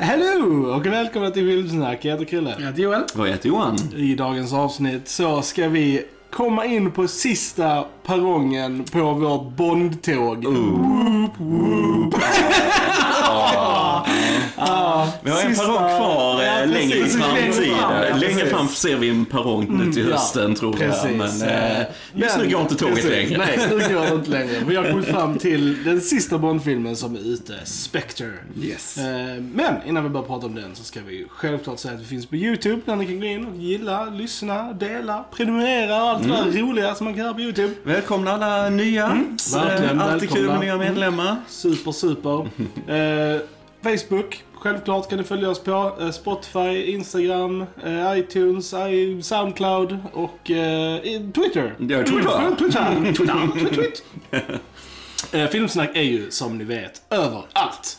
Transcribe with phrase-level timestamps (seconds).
[0.00, 2.04] Hello och välkomna till Filmsnack.
[2.04, 2.56] Jag heter Krille.
[2.58, 3.02] Jag heter Joel.
[3.14, 3.76] Vad heter Johan?
[3.96, 10.44] I dagens avsnitt så ska vi komma in på sista perrongen på vårt Bondtåg.
[15.28, 17.76] Vi har en Sista- perrong kvar Ja, eh, längre i precis, längre fram, framtiden.
[18.10, 20.90] ja, Längre fram ser vi en perrong nu till ja, hösten tror jag.
[20.90, 21.10] precis.
[21.40, 21.78] Men eh,
[22.14, 23.10] just nu Men- går inte tåget precis.
[23.10, 23.38] längre.
[23.38, 24.60] Nej, nu går det inte längre.
[24.66, 28.26] Vi har kommit fram till den sista Bondfilmen som är ute, Spectre.
[28.62, 28.98] Yes.
[28.98, 29.04] Eh,
[29.54, 32.26] Men innan vi börjar prata om den så ska vi självklart säga att vi finns
[32.26, 36.34] på YouTube där ni kan gå in och gilla, lyssna, dela, prenumerera och allt det
[36.34, 36.50] Mm.
[36.52, 37.74] där roliga som man kan göra på YouTube.
[37.84, 39.04] Välkomna alla nya.
[39.06, 39.36] Mm.
[39.54, 40.60] verkligen, eh, Alltid kul med välkomna.
[40.64, 41.36] nya medlemmar.
[41.48, 42.38] Super, super.
[42.88, 43.40] eh,
[43.82, 45.96] Facebook, självklart kan ni följa oss på.
[46.00, 48.74] Eh, Spotify, Instagram, eh, iTunes,
[49.22, 51.00] Soundcloud och eh,
[51.34, 51.74] Twitter.
[51.78, 52.54] Ja, Twitter.
[52.58, 53.12] Twitter.
[53.12, 53.74] Twitter.
[53.74, 55.48] Twitter.
[55.48, 57.98] Filmsnack är ju som ni vet överallt.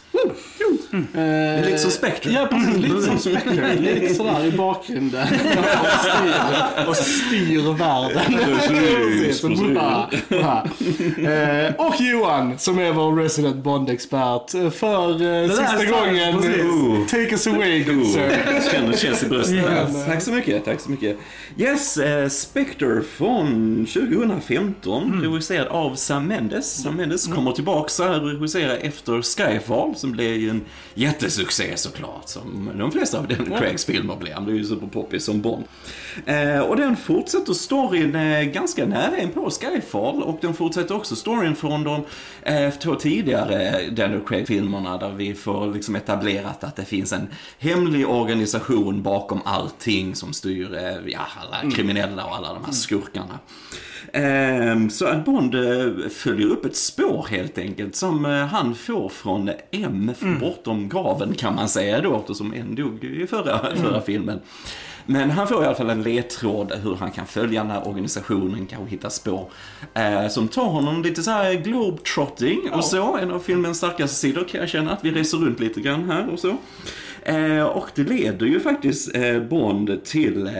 [0.93, 1.07] Mm.
[1.13, 2.31] Det är lite som Spectre.
[2.31, 2.77] Ja, precis.
[2.77, 3.75] Lite som Spectre.
[3.75, 5.27] Lite sådär i bakgrunden.
[6.87, 8.39] Och styr, och styr världen.
[9.19, 11.17] Precis.
[11.17, 14.53] Eh, Och Johan, som är vår resident Bond-expert.
[14.53, 16.37] eh, För eh, sista gången.
[16.37, 16.55] precis.
[16.57, 18.29] eh, Take us away, good sir.
[18.47, 19.55] Oh, känner, känns i bröstet.
[19.55, 20.05] Yes.
[20.05, 21.17] Tack så mycket, tack så mycket.
[21.57, 25.31] Yes, eh, Spectre från 2015, Mm.
[25.31, 26.81] regisserad av Sam Mendes.
[26.83, 30.61] Sam Mendes kommer tillbaka här och regisserar efter Skyfall, som blev ju en
[30.93, 34.33] jättesuccé såklart, som de flesta av Daniel Craigs filmer blev.
[34.33, 35.63] Han blev ju superpoppis som Bond.
[36.25, 41.15] Eh, och den fortsätter storyn eh, ganska nära in på Skyfall, och den fortsätter också
[41.15, 42.05] storyn från de
[42.43, 47.27] eh, två tidigare Daniel Craig-filmerna, där vi får liksom etablerat att det finns en
[47.59, 53.39] hemlig organisation bakom allting som styr ja, alla kriminella och alla de här skurkarna.
[54.13, 59.09] Ehm, Så att Bond eh, följer upp ett spår helt enkelt som eh, han får
[59.09, 60.11] från M
[60.41, 64.39] bortom graven kan man säga då eftersom en dog i förra, förra filmen.
[65.05, 68.65] Men han får i alla fall en ledtråd hur han kan följa den här organisationen,
[68.65, 69.49] kanske hitta spår.
[69.93, 73.17] Eh, som tar honom lite så här globetrotting och så.
[73.17, 76.29] En av filmens starkaste sidor kan jag känna, att vi reser runt lite grann här
[76.33, 76.57] och så.
[77.23, 80.53] Eh, och det leder ju faktiskt eh, Bond till eh,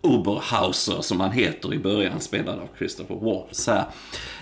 [0.00, 3.84] Oberhauser, som han heter i början, spelad av Christopher Waltz här.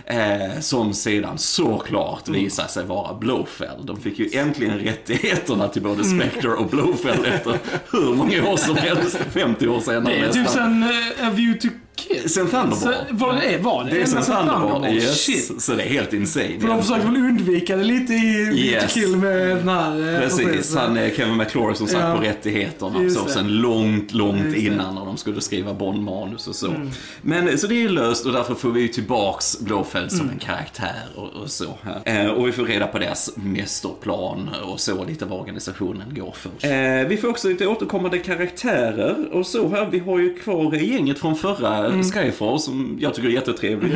[0.06, 3.86] Eh, som sedan såklart visar sig vara Blofeld.
[3.86, 7.58] De fick ju äntligen rättigheterna till både Spectre och Blofeld efter
[7.92, 10.82] hur många år som helst, 50 år senare Det är typ nästan.
[10.82, 11.68] sen uh, A View to
[11.98, 12.30] Kill.
[12.30, 12.78] Sen Thunderball.
[12.78, 13.90] Så, vad det är, var det?
[13.90, 15.20] Det är sen sen Thunderball, yes.
[15.24, 15.62] Shit.
[15.62, 16.60] Så det är helt insane.
[16.60, 18.92] För de försöker väl undvika det lite i Yes.
[18.94, 20.14] Kill med den här...
[20.14, 22.16] eh, Precis, han eh, Kevin McClory som satt Ja.
[22.16, 23.30] på rättigheterna Just så det.
[23.32, 26.74] sen långt, långt Just innan när de skulle skriva Bond-manus och så.
[27.22, 30.38] Men eh, så det är löst och därför får vi ju tillbaks Blofeld som en
[30.38, 32.24] karaktär och, och så här.
[32.24, 36.68] Eh, och vi får reda på deras mästerplan och så, lite vad organisationen går för.
[37.02, 39.88] Eh, vi får också lite återkommande karaktärer och så här.
[39.90, 43.32] Vi har ju kvar gänget från förra Skyfall som jag tycker är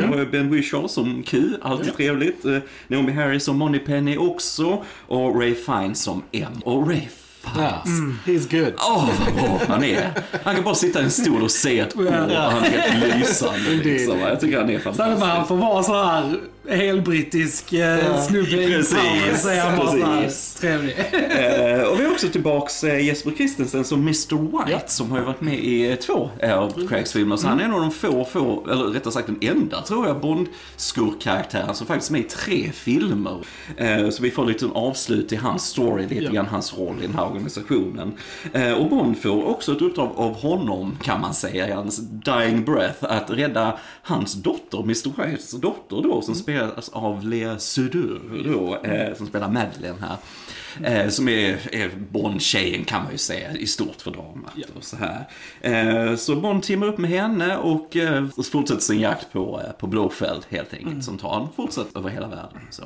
[0.07, 2.45] har ju Ben Whishaw som Q, alltid trevligt.
[2.45, 4.83] Eh, Naomi Harris som Moneypenny också.
[5.07, 6.51] Och Ray Fiennes som M.
[6.65, 7.01] Och Ray
[7.41, 8.17] Fiennes.
[8.25, 8.73] He's good.
[8.77, 10.09] Åh, vad bra han är.
[10.43, 12.29] Han kan bara sitta i en stol och se ett år och han
[12.63, 13.59] är helt lysande.
[13.83, 14.19] Liksom.
[14.19, 15.47] Jag tycker han är Särskilt när han fantastisk.
[15.47, 16.39] får vara så här
[16.69, 20.29] helbrittisk uh, snubbe i power, han bara
[20.59, 20.95] trevlig.
[21.33, 24.79] Eh, och vi har också tillbaks eh, Jesper Christensen som Mr White Ja.
[24.87, 27.37] som har ju varit med i eh, två eh, av Craigs filmer.
[27.37, 30.21] Så han är en av de få, få, eller rättare sagt den enda tror jag,
[30.21, 33.37] Bond-skurkaraktären som faktiskt är med i tre filmer.
[33.77, 36.31] Eh, så vi får lite en avslut i hans story, lite Ja.
[36.31, 38.13] grann hans roll i den här organisationen.
[38.53, 42.63] Eh, och Bond får också ett uppdrag av honom, kan man säga, i hans dying
[42.65, 48.75] breath, att rädda hans dotter, Mr Whites dotter då, som spelas av Lea Sudur då,
[48.89, 50.17] eh, som spelar Madeleine här.
[50.83, 54.53] Eh, som är, är Bond-tjejen kan man ju säga i stort för dramat.
[54.77, 55.27] Och så, här.
[55.61, 59.87] Eh, så Bond teamar upp med henne och eh, fortsätter sin jakt på, eh, på
[59.87, 61.03] Blofeld helt enkelt.
[61.03, 62.59] Som tar en fortsatt över hela världen.
[62.69, 62.83] Så.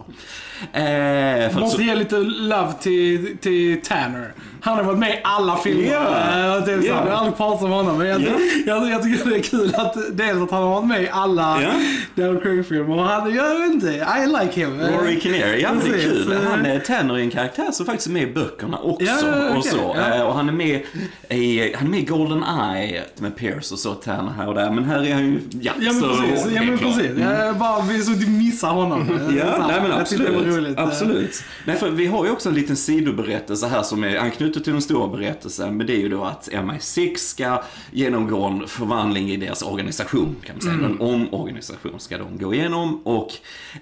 [0.80, 4.34] Eh, Måste så, ge lite love till, till Tanner.
[4.62, 5.92] Han har varit med i alla filmer.
[5.92, 6.58] Ja.
[6.58, 6.84] Eh, det är Ja.
[6.84, 8.28] Jag har aldrig pratat om honom, men jag, Ja.
[8.66, 11.62] jag, jag tycker det är kul att dels att han har varit med i alla
[11.62, 11.70] Ja.
[12.16, 12.96] Daniel Craig-filmer.
[12.98, 14.80] Och han, jag vet inte, I like him.
[14.80, 16.38] Eh, Rory Kinnear, ja det är kul.
[16.50, 19.06] Han är Tanner är en karaktär som faktiskt med i böckerna också.
[19.06, 19.96] Ja, ja, och, okej, så.
[19.98, 20.16] ja.
[20.16, 20.82] Eh, och han är med
[21.30, 24.72] i, han är med i Golden Eye med Pierce och så, Tanner här och där.
[24.72, 27.12] Men här är han ju, ja, Ja men större precis, ja, men precis.
[27.20, 29.08] Jag bara så du missar honom.
[29.18, 30.78] Eh, så Ja, nej men absolut.
[30.78, 30.84] eh.
[30.84, 31.44] absolut.
[31.66, 34.74] Nej, för vi har ju också en liten sidoberättelse här som är anknutet slutet till
[34.74, 39.38] den stora berättelsen, men det är ju då att MI6 ska genomgå en förvandling i
[39.38, 40.90] deras organisation, kan man säga.
[40.90, 43.34] En omorganisation ska de gå igenom och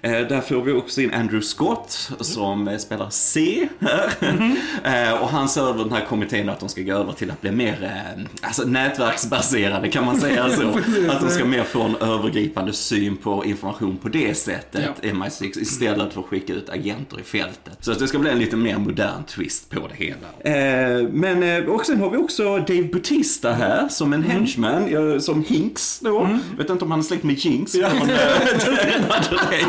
[0.02, 5.06] eh, där får vi också in Andrew Scott som eh, spelar C här.
[5.12, 7.40] eh, och han ser över den här kommittén att de ska gå över till att
[7.40, 10.68] bli mer eh, alltså, nätverksbaserade, kan man säga så.
[11.10, 15.08] att de ska mer få en övergripande syn på information på det sättet, Ja.
[15.10, 17.78] MI6, istället för att skicka ut agenter i fältet.
[17.80, 20.16] Så att det ska bli en lite mer modern twist på det hela.
[20.40, 25.44] Eh, men och sen har vi också Dave Bautista här som en henchman, ja, som
[25.44, 26.28] Hinks då.
[26.50, 27.74] Jag vet inte om han är släkt med Jinx.
[27.74, 27.80] eh,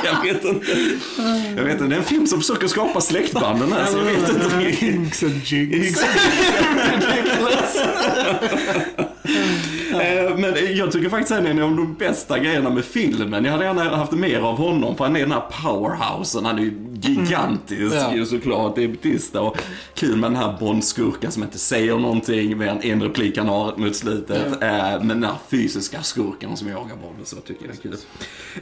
[0.04, 0.66] jag vet inte.
[1.56, 4.90] Jag vet inte, det är en film som försöker skapa släktbanden här, vet inte riktigt.
[4.90, 6.04] Hinks and jigs.
[10.38, 13.46] Men jag tycker faktiskt att han är en av de bästa grejerna med filmen.
[13.46, 16.46] Jag hade gärna haft mer av honom, för han är den här powerhousen.
[16.46, 18.16] Han är ju gigantisk Ja.
[18.16, 18.76] ju såklart.
[18.76, 19.58] Det är Batista och
[19.94, 23.78] kul med den här Bond-skurken som inte säger någonting med en, en replik han har
[23.78, 24.46] mot slutet.
[24.64, 24.70] Eh,
[25.02, 27.96] Men den här fysiska skurken som jagar Bond så tycker jag är kul.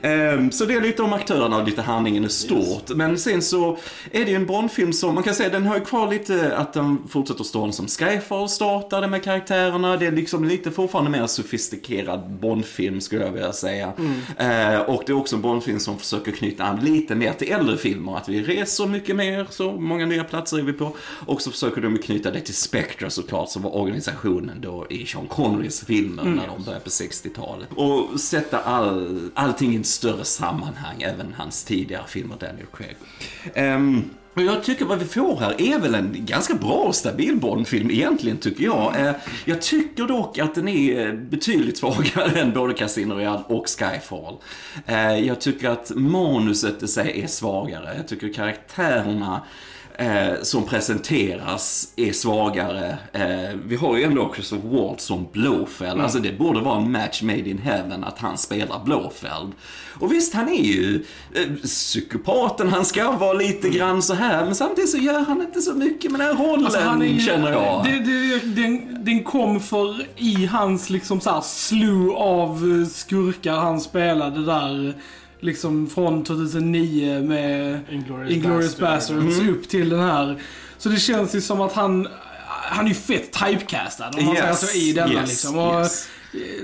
[0.02, 2.90] Eh, Så det är lite om aktörerna och lite handlingen i stort.
[2.96, 3.78] Men sen så
[4.12, 6.74] är det ju en Bond-film som, man kan säga den har ju kvar lite att
[6.74, 9.98] den fortsätter stå som Skyfall startade med karaktärerna.
[9.98, 13.94] Det är liksom lite fortfarande mer sofistikerad Bond-film skulle jag vilja säga.
[14.38, 17.78] Eh, och det är också en Bond-film som försöker knyta an lite mer till äldre
[17.78, 18.18] filmer.
[18.26, 20.96] Att vi reser mycket mer, så många nya platser är vi på.
[21.26, 25.28] Och så försöker de knyta det till Spectre såklart, som var organisationen då i Sean
[25.28, 27.68] Connerys filmer när de började på 60-talet.
[27.76, 32.96] Och sätta all, allting i ett större sammanhang, även hans tidigare filmer, Daniel Craig.
[32.96, 37.92] Och jag tycker vad vi får här är väl en ganska bra och stabil Bondfilm
[37.92, 39.00] egentligen, tycker jag.
[39.00, 39.12] Eh,
[39.46, 44.36] jag tycker dock att den är eh, betydligt svagare än både Casino Royale och Skyfall.
[44.86, 47.94] Eh, jag tycker att manuset i sig är svagare.
[47.98, 49.42] Jag tycker karaktärerna
[49.98, 52.98] eh, som presenteras är svagare.
[53.14, 56.02] Eh, vi har ju ändå Christopher Waltz som Blofeld.
[56.02, 59.54] Alltså det borde vara en match made in heaven att han spelar Blofeld.
[60.00, 64.56] Och visst, han är ju eh, psykopaten, han ska vara lite grann så här men
[64.56, 67.84] samtidigt så gör han inte så mycket med den rollen, Alltså, han är känner jag.
[67.84, 73.82] Det, det, den, den kom för i hans liksom så här slew av skurkar han
[73.82, 74.96] spelade där.
[75.40, 79.22] Liksom från 2009 med Inglourious Basterds.
[79.22, 80.42] Basterds upp till den här.
[80.78, 82.08] Så det känns ju som att han,
[82.48, 85.58] han är ju fett typecastad om man Yes, säger så i denna yes, liksom.
[85.58, 86.08] Och yes.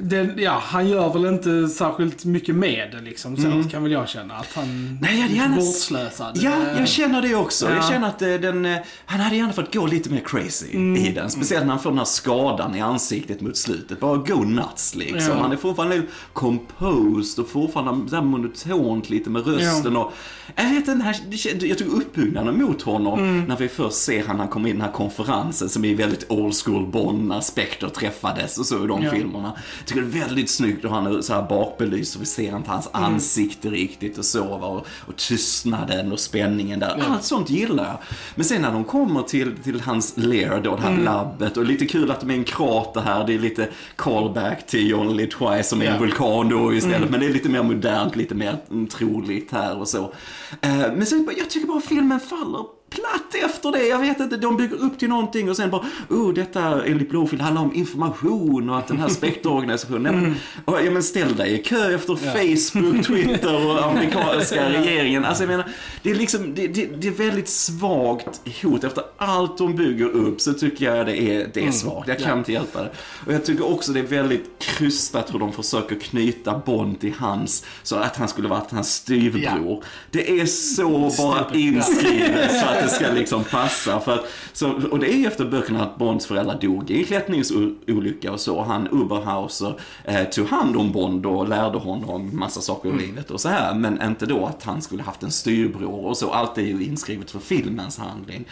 [0.02, 3.38] Den, ja, han gör väl inte särskilt mycket med det liksom.
[3.38, 4.34] Så kan väl jag känna.
[4.34, 4.98] Att han Mm.
[5.02, 6.38] Nej, jag är gärna- bortslösad.
[6.42, 7.66] Ja, jag känner det också.
[7.70, 7.90] Jag Ja.
[7.90, 10.96] känner att eh, den, eh, han hade gärna fått gå lite mer crazy Mm.
[11.06, 11.30] i den.
[11.30, 14.00] Speciellt när han får den här skadan i ansiktet mot slutet.
[14.00, 15.34] Bara go nuts liksom.
[15.38, 15.42] Ja.
[15.42, 16.02] Han är fortfarande
[16.34, 20.14] composed och fortfarande där monotont lite med rösten och
[20.56, 21.16] jag vet den här,
[21.60, 23.44] det jag tog uppbyggnaden mot honom Mm.
[23.48, 25.96] när vi först ser han när han kommer in i den här konferensen som är
[25.96, 29.12] väldigt old school Bond när Spectre träffades och så i de Ja.
[29.12, 29.54] filmerna.
[29.78, 32.56] Jag tycker det är väldigt snyggt och han är så här bakbelyst och vi ser
[32.58, 33.04] inte hans Mm.
[33.14, 37.04] ansikte riktigt och så och, och tystnaden och spänningen där.
[37.10, 37.98] Allt sånt gillar jag.
[38.36, 41.04] Men sen när de kommer till, till hans lair då, det här Mm.
[41.06, 43.28] labbet och lite kul att de är en krater här.
[43.28, 46.00] Det är lite callback till Only Live Twice som är en Ja.
[46.00, 46.98] vulkan då istället.
[46.98, 47.12] Mm.
[47.12, 50.14] Men det är lite mer modernt, lite mer mm, troligt här och så.
[50.62, 53.88] Eh, men sen, jag tycker bara filmen faller platt efter det.
[53.88, 57.42] Jag vet inte, de bygger upp till någonting och sen bara, oh, detta enligt Blowfield
[57.42, 60.34] handlar om information och att den här spektorganisationen, mm.
[60.66, 65.26] och, ja men ställ dig i kö efter Facebook, Twitter och amerikanska regeringen.
[65.26, 65.70] Alltså jag menar,
[66.02, 68.84] det är liksom, det, det, det är väldigt svagt hot.
[68.84, 72.08] Efter allt de bygger upp så tycker jag det är, det är svagt.
[72.08, 72.92] Jag kan inte hjälpa det.
[73.26, 77.66] Och jag tycker också det är väldigt krystat hur de försöker knyta Bond till hans,
[77.84, 79.84] så att han skulle varit hans styvbror.
[80.12, 84.00] Det är så bara inskrivet så att det ska liksom passa.
[84.00, 88.32] För att, så, och det är ju efter böckerna att Bonds föräldrar dog i klättringsolycka
[88.32, 88.62] och så.
[88.62, 93.42] Han Uberhauser eh, tog hand om Bond och lärde honom massa saker i livet och
[93.42, 93.74] så här.
[93.74, 96.32] Men inte då att han skulle haft en styrbror och så.
[96.32, 98.46] Allt är ju inskrivet för filmens handling.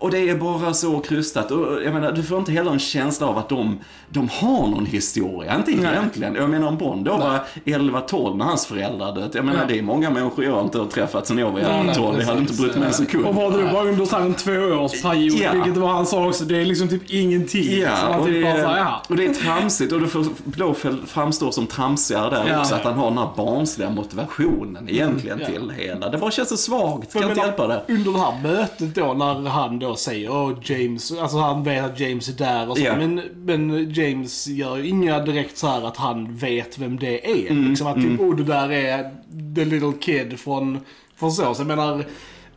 [0.00, 1.50] Och det är bara så krystat.
[1.50, 3.78] Och jag menar, du får inte heller en känsla av att de,
[4.08, 5.56] de har någon historia.
[5.56, 5.92] Inte Nej.
[5.92, 6.34] egentligen.
[6.34, 9.34] Jag menar om Bond då var 11-12 när hans föräldrar dött.
[9.34, 9.64] Jag menar Ja.
[9.68, 12.18] det är många människor jag inte har träffat sen jag var 11-12.
[12.20, 13.26] Jag hade inte brytt mig en sekund.
[13.26, 15.52] Och var det då bara under så här en tvåårsperiod, Ja.
[15.52, 17.78] vilket var han sa också, det är liksom typ ingenting.
[17.80, 18.94] Ja, och typ det, bara jaha.
[19.08, 22.60] och det är tramsigt och då får Blåfält framstår som tramsigare där Ja.
[22.60, 22.74] också.
[22.74, 25.46] Att han har den här barnsliga motivationen egentligen Ja.
[25.46, 26.08] till hela.
[26.08, 27.82] Det bara känns så svagt, kan inte hjälpa det.
[27.88, 32.00] Under det här mötet då när han då säger åh James, alltså han vet att
[32.00, 32.84] James är där och så.
[32.84, 32.96] Ja.
[32.96, 37.50] Men, men James gör ju inga direkt så här att han vet vem det är.
[37.50, 39.10] Mm, liksom att typ, oh det där är
[39.54, 40.80] the little kid från,
[41.16, 41.54] från så.
[41.54, 42.04] Så jag menar,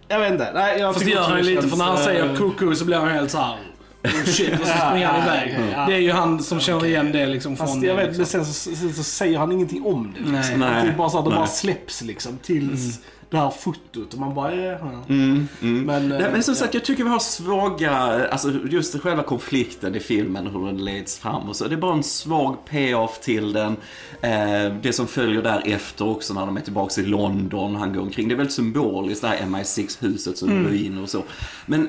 [0.08, 0.52] jag vet inte.
[0.54, 2.36] Nej, jag Fast det tycker gör han ju lite, känns, för när han eh, säger
[2.36, 3.58] kucku så blir han helt så här.
[4.04, 5.58] oh shit, och så springer han iväg.
[5.88, 8.26] Det är ju han som känner igen det liksom från Fast jag vet, men liksom.
[8.26, 10.32] sen så, sen så säger han ingenting om det.
[10.32, 10.60] Liksom.
[10.60, 10.84] Nej.
[10.84, 11.40] Det är bara så att det Nej.
[11.40, 13.00] bara släpps liksom tills
[13.34, 14.78] det här fotot och man bara, ja.
[15.10, 15.82] Mm, mm.
[15.86, 17.92] Men, Nej, men som eh, sagt, jag tycker vi har svaga,
[18.28, 21.68] alltså just själva konflikten i filmen, hur den leds fram och så.
[21.68, 23.76] Det är bara en svag payoff till den.
[24.22, 28.28] Eh, det som följer därefter också när de är tillbaka i London, han går omkring.
[28.28, 30.68] Det är väldigt symboliskt, det här MI6-huset som Mm.
[30.68, 31.24] ruiner och så.
[31.66, 31.88] Men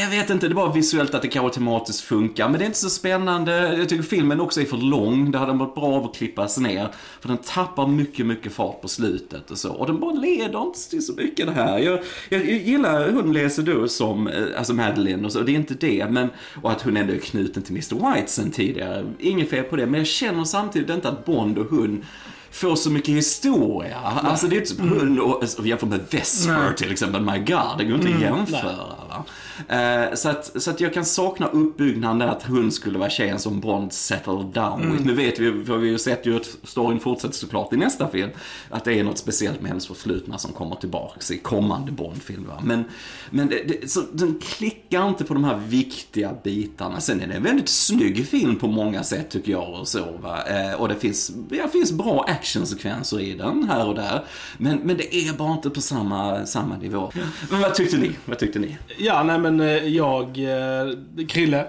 [0.00, 2.48] jag vet inte, det är bara visuellt att det kanske tematiskt funkar.
[2.48, 3.76] Men det är inte så spännande.
[3.78, 5.30] Jag tycker filmen också är för lång.
[5.30, 6.88] Det hade varit bra av att klippas ner.
[7.20, 9.72] För den tappar mycket, mycket fart på slutet och så.
[9.72, 11.78] Och den bara leder inte till så mycket det här.
[11.78, 15.40] Jag, jag, jag gillar hon läser då som, eh, alltså Madeline och så.
[15.40, 16.06] Det är inte det.
[16.10, 16.28] Men,
[16.62, 18.14] och att hon ändå är knuten till Mr.
[18.14, 19.06] White sen tidigare.
[19.18, 19.86] Inget fel på det.
[19.86, 22.04] Men jag känner samtidigt inte att Bond och hon
[22.52, 23.98] får så mycket historia.
[23.98, 26.76] Alltså det är inte som hund och, och jämfört med Vesper Nej.
[26.76, 27.22] till exempel.
[27.22, 29.01] My God, det går inte att jämföra.
[29.12, 29.24] Va?
[29.68, 33.38] Eh, så, att, så att jag kan sakna uppbyggnaden där att hon skulle vara tjejen
[33.38, 35.06] som Bond settled down with.
[35.06, 38.08] Nu vet vi, för vi har ju sett ju att storyn fortsätter såklart i nästa
[38.08, 38.30] film,
[38.70, 42.50] att det är något speciellt med hennes förflutna som kommer tillbaks i kommande Bond-film.
[42.62, 42.84] Men,
[43.30, 47.00] men det, det, så, den klickar inte på de här viktiga bitarna.
[47.00, 50.18] Sen är det en väldigt snygg film på många sätt tycker jag och så.
[50.22, 50.42] Va?
[50.46, 54.24] Eh, och det finns, ja, finns bra actionsekvenser i den här och där.
[54.58, 57.12] Men, men det är bara inte på samma, samma nivå.
[57.50, 58.10] Men vad tyckte ni?
[58.24, 58.78] Vad tyckte ni?
[59.04, 61.66] Ja, nej men eh, jag, eh, Krille,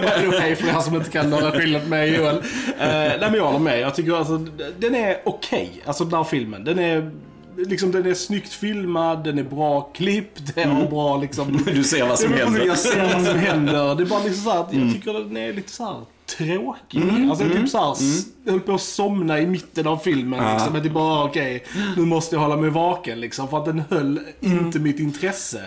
[0.00, 2.36] by the way, för er som inte kan några skillnad med Joel.
[2.36, 2.42] Eh,
[2.78, 3.80] nej men jag håller med.
[3.80, 4.38] Jag tycker alltså,
[4.78, 6.64] den är okej, alltså den här filmen.
[6.64, 7.10] Den är,
[7.56, 11.64] liksom, den är snyggt filmad, den är bra klippt, den har bra liksom...
[11.66, 12.66] Du ser vad som händer.
[12.66, 13.94] Jag ser vad som händer.
[13.94, 16.00] Det är bara liksom så här att jag tycker den är lite så här
[16.38, 17.02] tråkig.
[17.02, 17.96] Mm, Alltså jag typ så här,
[18.44, 20.42] jag höll på att somna i mitten av filmen.
[20.42, 20.52] Ja.
[20.52, 20.74] Liksom.
[20.74, 21.64] Jag typ bara, okej,
[21.96, 23.48] nu måste jag hålla mig vaken liksom.
[23.48, 25.60] För att den höll inte mitt intresse.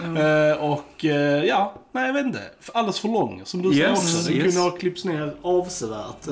[0.00, 2.40] Eh, och eh, ja, nej jag vet inte.
[2.74, 4.28] Alldeles för lång, som du säger Yes, också.
[4.28, 4.54] Den yes.
[4.54, 6.22] kunde ha klippts ner avsevärt.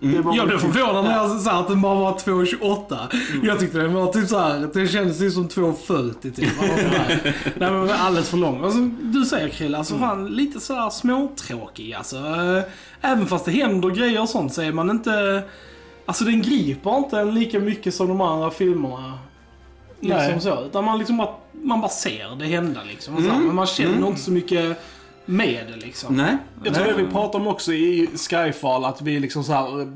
[0.00, 2.96] Det var Jag blev förvånad när jag sa att den bara var 2,28.
[3.42, 6.48] Jag tyckte den var typ så här, det kändes ju som 2,40 typ.
[7.58, 8.60] Nej men alldeles för lång.
[8.60, 12.16] Och som du säger Krille, alltså fan lite så här småtråkig alltså.
[12.16, 12.62] Eh,
[13.00, 15.42] Även fast det händer grejer och sånt så är man inte...
[16.06, 19.18] Alltså den griper inte en lika mycket som de andra filmerna.
[20.00, 20.40] Liksom Nej.
[20.40, 20.64] så.
[20.64, 23.16] Utan man liksom bara, man bara ser det hända liksom.
[23.16, 24.78] Så här, Men man känner inte så mycket
[25.24, 26.16] med det liksom.
[26.16, 26.36] Nej.
[26.64, 26.94] Jag tror Nej.
[26.96, 29.86] det vi pratade om också i Skyfall, att vi liksom så här, eh,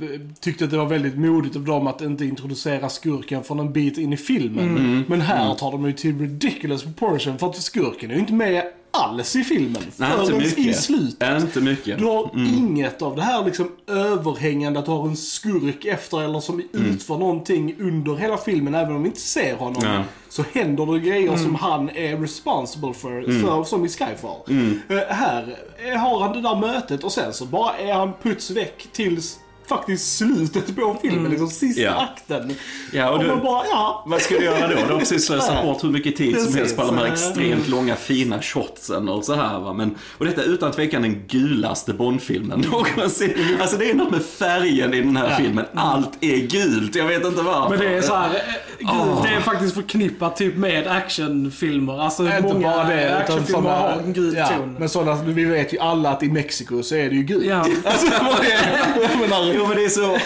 [0.40, 3.98] tyckte att det var väldigt modigt av dem att inte introducera skurken från en bit
[3.98, 5.04] in i filmen.
[5.08, 8.64] Men här tar de ju till ridiculous proportion, för att skurken är ju inte med
[8.92, 9.82] alls i filmen.
[9.96, 10.58] Nej, inte förrän mycket.
[10.58, 11.42] i slutet.
[11.42, 11.98] Inte mycket.
[11.98, 16.40] Du har inget av det här liksom överhängande att du har en skurk efter eller
[16.40, 19.82] som utför någonting under hela filmen, även om vi inte ser honom.
[19.84, 20.04] Ja.
[20.28, 24.40] Så händer det grejer som han är responsible för, för som i Skyfall.
[24.88, 25.56] Eh, här
[25.86, 29.38] eh, har han det där mötet och sen så bara är han puts väck tills
[29.68, 32.08] faktiskt slutet på filmen, liksom sista Ja.
[32.12, 32.54] akten.
[32.92, 34.04] Ja, och och du- man bara, ja.
[34.06, 34.74] Vad ska du göra då?
[34.86, 36.56] Du har precis slösat bort hur mycket tid som Precis.
[36.56, 37.14] helst på alla de här Mm.
[37.14, 39.72] extremt långa fina shotsen och så här va.
[39.72, 43.56] Men, och detta är utan tvekan den gulaste Bond-filmen någonsin.
[43.60, 45.64] Alltså det är något med färgen i den här filmen.
[45.74, 47.70] Allt är gult, jag vet inte varför.
[47.70, 48.40] Men det är så här, eh,
[48.78, 49.22] gud, Åh.
[49.22, 52.00] det är faktiskt förknippat typ med actionfilmer.
[52.00, 54.76] Alltså Inte många bara det, utan actionfilmer sådana, har en gul ja, ton.
[54.78, 57.44] Men sådana, vi vet ju alla att i Mexiko så är det ju gult.
[57.46, 57.66] Ja.
[57.84, 58.06] Alltså,
[59.54, 60.18] Jo men det är så,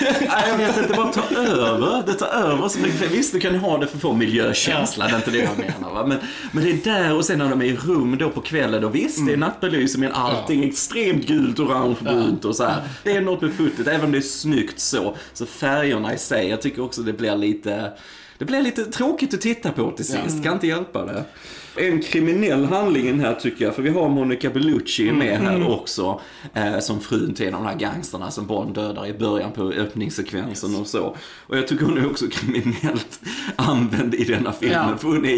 [0.50, 2.02] jag vet inte, bara tar över.
[2.06, 3.10] Det tar över så mycket.
[3.10, 5.58] Visst du kan ju ha det för att få miljökänsla, det är inte det jag
[5.58, 6.06] menar va.
[6.06, 6.18] Men,
[6.52, 8.94] men det är där och sen när de är i rum då på kvällen och
[8.94, 12.82] visst det är nattbelysning men allting är extremt gult, orange, brunt och så här.
[13.04, 15.16] Det är något med footet, även om det är snyggt så.
[15.32, 17.92] Så färgerna i sig, jag tycker också det blir lite
[18.38, 21.24] det blir lite tråkigt att titta på till sist, kan inte hjälpa det.
[21.78, 26.20] En kriminell handling här tycker jag, för vi har Monica Bellucci med här också.
[26.54, 29.62] Eh, som frun till en av de här gangsterna som Bond dödar i början på
[29.62, 31.16] öppningssekvensen och så.
[31.46, 33.20] Och jag tycker hon är också kriminellt
[33.56, 34.96] använd i denna filmen, Ja.
[34.96, 35.36] för hon är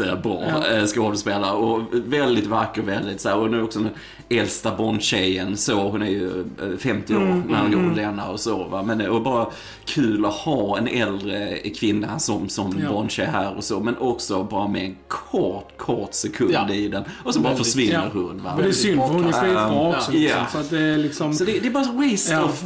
[0.00, 0.66] jättebra Ja.
[0.76, 3.90] eh, skådespelare och väldigt vacker, väldigt så här, och nu också den
[4.28, 8.40] äldsta Bond-tjejen så, hon är ju eh, 50 år Mm, när hon gjorde denna och
[8.40, 8.82] så va.
[8.82, 9.46] Men det var bara
[9.84, 12.92] kul att ha en äldre kvinna som, som Ja.
[12.92, 16.70] Bond-tjej här och så, men också bara med en kort, kort sekund Ja.
[16.74, 17.04] i den.
[17.24, 18.20] Och så bara Väldigt- försvinner ja.
[18.20, 18.52] hon va.
[18.56, 19.94] Men det är synd för hon är skitbra Ja.
[19.96, 20.12] också.
[20.12, 21.34] Liksom, så att det är liksom...
[21.34, 22.44] Så det, det är bara waste Ja.
[22.44, 22.62] of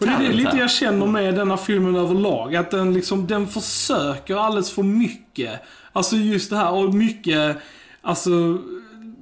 [0.00, 2.56] Och det är lite jag känner med denna filmen överlag.
[2.56, 5.50] Att den liksom, den försöker alldeles för mycket.
[5.92, 7.56] Alltså just det här och mycket,
[8.02, 8.58] alltså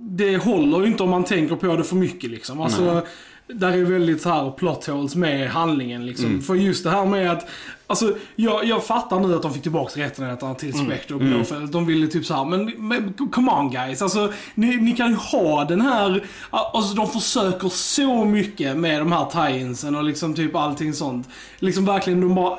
[0.00, 2.60] det håller ju inte om man tänker på det för mycket liksom.
[2.60, 3.02] Alltså,
[3.46, 6.26] där är väldigt så här plot holes med handlingen liksom.
[6.26, 6.42] Mm.
[6.42, 7.48] För just det här med att
[7.90, 11.72] Alltså, jag, jag fattar nu att de fick tillbaka rättigheterna till Spectre och Blåfält.
[11.72, 14.02] De ville typ så här, men, men come on guys.
[14.02, 19.12] Alltså, ni, ni kan ju ha den här, alltså de försöker så mycket med de
[19.12, 21.28] här tie-insen och liksom typ allting sånt.
[21.58, 22.58] Liksom verkligen, de bara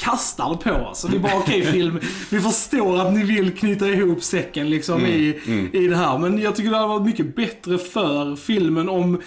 [0.00, 1.04] kastar det på oss.
[1.04, 5.40] Och är bara okej film, vi förstår att ni vill knyta ihop säcken liksom i,
[5.72, 6.18] i det här.
[6.18, 9.20] Men jag tycker det hade varit mycket bättre för filmen om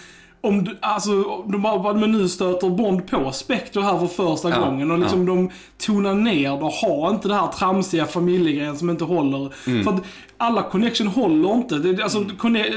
[0.46, 4.60] om du, alltså, de bara, men nu stöter Bond på Spectre här för första Ja,
[4.60, 9.04] gången och liksom de tonar ner och har inte det här tramsiga familjegrejen som inte
[9.04, 9.54] håller.
[9.68, 9.84] Mm.
[9.84, 10.04] För att
[10.44, 11.76] alla connection håller inte.
[11.76, 12.20] Det, alltså,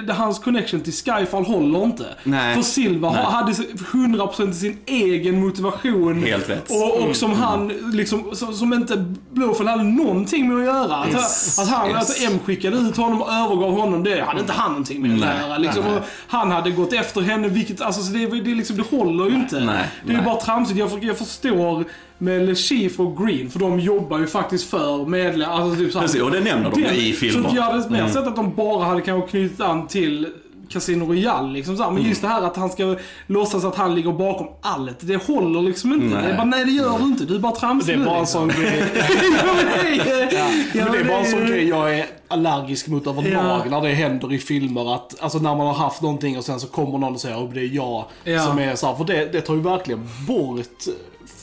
[0.07, 2.05] det, hans connection till Skyfall håller inte.
[2.25, 2.55] Nej.
[2.55, 3.25] För Silva Nej.
[3.25, 6.23] hade 100% sin egen motivation.
[6.23, 6.71] Helt rätt.
[6.71, 10.97] Och, och som han, liksom, som, som inte Blåfält hade någonting med att göra.
[10.97, 12.11] Att, Yes, att han, yes.
[12.11, 15.21] att M skickade ut honom och övergav honom, det hade inte han någonting med att
[15.21, 15.59] Nej, göra.
[15.59, 15.85] Liksom,
[16.27, 19.61] han hade gått efter henne, vilket, alltså så det, det, liksom, det håller ju inte.
[19.61, 20.79] Nej, det är bara tramsigt.
[20.79, 21.85] Jag, jag förstår
[22.19, 25.55] med Le Chiffre och Green, för de jobbar ju faktiskt för medlemmar.
[25.55, 27.49] Alltså, typ så Precis, och det nämner de i Så filmer.
[27.49, 28.13] att jag hade mer Mm.
[28.13, 30.27] sett att de bara hade kanske knutit an till
[30.69, 31.91] Casino Royale liksom så här.
[31.91, 32.09] Men Mm.
[32.09, 32.97] just det här att han ska
[33.27, 34.97] låtsas att han ligger bakom allt.
[35.01, 36.07] Det håller liksom inte.
[36.07, 36.23] Nej.
[36.27, 37.25] Det är bara, nej det gör du inte.
[37.25, 38.51] Du är bara tramsig Det är bara en liksom.
[38.51, 38.85] sån grej.
[40.73, 43.71] det är, bara en sån grej jag är allergisk mot överlag Ja.
[43.71, 44.95] när det händer i filmer.
[44.95, 47.55] Att, alltså när man har haft någonting och sen så kommer någon och säger att
[47.55, 48.41] det är jag Ja.
[48.45, 50.85] som är så här, För det, det tar ju verkligen bort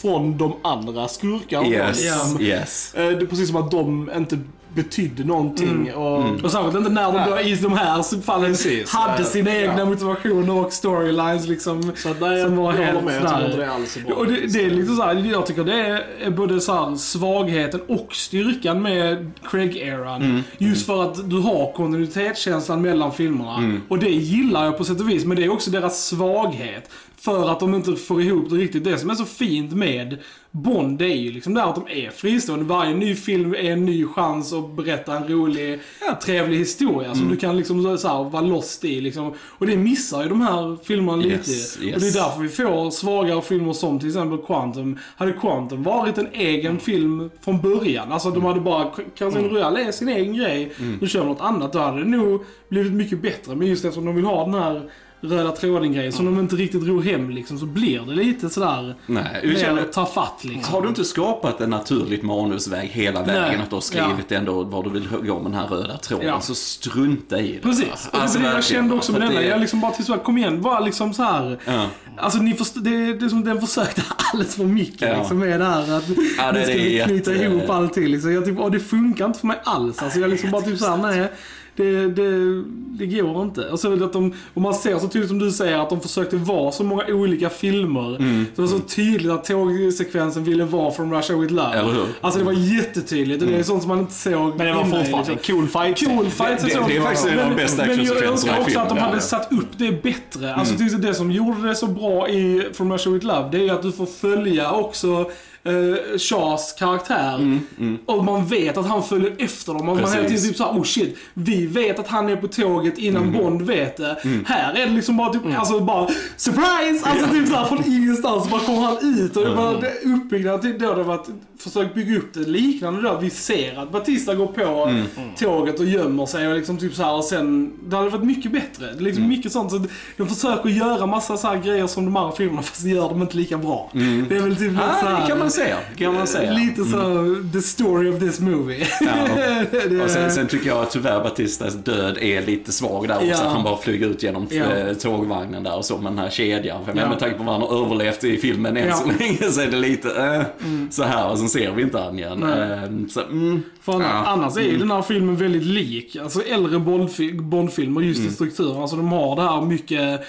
[0.02, 1.68] från de andra skurkarna.
[1.68, 2.42] Yes, Liksom.
[2.42, 2.94] yes.
[2.94, 4.40] Eh, Det är precis som att de inte
[4.76, 5.70] betydde någonting.
[5.88, 5.94] Mm.
[5.96, 8.90] Och, Och särskilt inte när de då i de här fallen Precis.
[8.94, 9.26] hade Ja.
[9.26, 9.86] sina egna Ja.
[9.86, 11.92] motivationer och storylines liksom.
[11.96, 13.16] Så att nej, som var jag helt håller med.
[13.32, 14.14] Jag inte det alls är bra.
[14.16, 16.96] Och det, det är lite så här, jag tycker det är, är både så här
[16.96, 20.16] svagheten och styrkan med Craig-eran.
[20.24, 20.44] Mm.
[20.58, 23.58] Just för att du har kontinuitetskänslan mellan filmerna.
[23.58, 23.82] Mm.
[23.90, 26.90] Och det gillar jag på sätt och vis, men det är också deras svaghet.
[27.24, 28.84] För att de inte får ihop det riktigt.
[28.84, 30.18] Det som är så fint med
[30.52, 32.66] Bond, det är ju liksom där att de är fristående.
[32.66, 35.80] Varje ny film är en ny chans att berätta en rolig,
[36.26, 37.16] trevlig historia Mm.
[37.20, 39.02] som du kan liksom så här, vara lost i.
[39.02, 39.34] Liksom.
[39.40, 41.52] Och det missar ju de här filmerna lite.
[41.52, 41.76] yes.
[41.78, 45.00] Och det är därför vi får svagare filmer som till exempel Quantum.
[45.18, 49.52] Hade Quantum varit en egen film från början, alltså de hade bara, Casino Mm.
[49.56, 52.94] Royale är sin egen grej, nu kör vi något annat, då hade det nog blivit
[52.94, 53.56] mycket bättre.
[53.56, 54.90] Men just eftersom de vill ha den här
[55.24, 59.24] röda tråden-grejen som de inte riktigt drog hem liksom, så blir det lite sådär Nej,
[59.44, 60.74] mer känner, att ta fatt liksom.
[60.74, 63.42] har du inte skapat en naturligt manusväg hela vägen?
[63.42, 63.56] Nej.
[63.64, 66.28] Att du har skrivit ändå var du vill gå med den här röda tråden.
[66.28, 66.42] Ja.
[66.42, 67.60] Så strunta i det.
[67.60, 68.10] Precis.
[68.12, 69.42] Och Alltså, det var det jag kände också med att denna.
[69.42, 71.60] det- Jag liksom bara till så här, kom igen, bara liksom så här.
[71.66, 71.86] Ja.
[72.18, 75.18] Alltså ni först- det, det är som den försökte alldeles för mycket Ja.
[75.18, 76.04] liksom med det här att
[76.38, 78.34] Ja, det- är vi knyta jätte- ihop allting liksom.
[78.34, 80.02] Jag typ, och det funkar inte för mig alls.
[80.04, 81.32] Alltså jag liksom bara typ såhär, nej.
[81.76, 82.64] Det, det,
[82.98, 83.70] det går inte.
[83.70, 85.90] Och så är det att de, och man ser så tydligt som du säger att
[85.90, 88.16] de försökte vara så många olika filmer.
[88.16, 88.46] Mm.
[88.56, 91.74] Det var så tydligt att tågsekvensen ville vara från Russia with Love.
[91.74, 92.06] Eller hur?
[92.22, 94.84] Alltså det var jättetydligt och det är sånt som man inte såg Men det var
[94.84, 95.56] fortfarande liksom.
[95.56, 96.08] en cool fight.
[96.08, 98.32] Cool fight Det- det- det är faktiskt en av de bästa Men jag actionsekvenserna i
[98.32, 99.22] önskar också att de filmen, hade ja.
[99.22, 100.56] satt upp det bättre.
[100.56, 101.02] Alltså mm.
[101.02, 103.92] det som gjorde det så bra i From Russia With Love, det är att du
[103.92, 105.32] får följa också
[105.64, 107.60] eh, Shahs karaktär.
[108.06, 109.90] Och man vet att han följer efter dem.
[109.90, 111.18] Och man hela tiden typ såhär, oh shit.
[111.34, 114.18] Vi vet att han är på tåget innan Bond vet det.
[114.46, 117.10] Här är det liksom bara typ, alltså bara surprise!
[117.10, 119.38] Alltså typ såhär från ingenstans bara kommer han ut.
[119.38, 123.02] Och det var det uppbyggnaden till då det var att försökt bygga upp det liknande
[123.02, 123.10] då.
[123.10, 124.94] att Vi ser att Batista går på
[125.38, 128.86] tåget och gömmer sig och liksom typ såhär och sen, det hade varit mycket bättre.
[128.86, 129.72] Det är liksom mycket sånt.
[129.72, 129.86] Så
[130.18, 133.38] de försöker göra massa så här grejer som de andra filmerna fast gör de inte
[133.38, 133.90] lika bra.
[134.30, 135.78] Det är väl typ lite så här, säga.
[135.98, 136.52] Kan man säga.
[136.52, 138.88] Lite så, the story of this movie.
[139.02, 140.04] Ja.
[140.04, 143.28] Och sen, sen tycker jag att tyvärr Batistas död är lite svag där också.
[143.28, 143.36] Ja.
[143.36, 144.64] Att han bara flyger ut genom Ja.
[144.64, 146.86] eh, tågvagnen där och så med den här kedjan.
[146.86, 146.96] För Ja.
[146.96, 148.94] menar, med tanke på vad han har överlevt i filmen än Ja.
[148.96, 150.42] så länge så är det lite eh,
[150.90, 152.44] så här och sen ser vi inte han igen.
[152.44, 156.16] Eh, så, mm, För annars, är ju den här filmen väldigt lik.
[156.24, 158.32] Alltså äldre Bondfi- Bondfilmer just Mm.
[158.32, 158.82] i strukturen.
[158.82, 160.22] Alltså de har det här mycket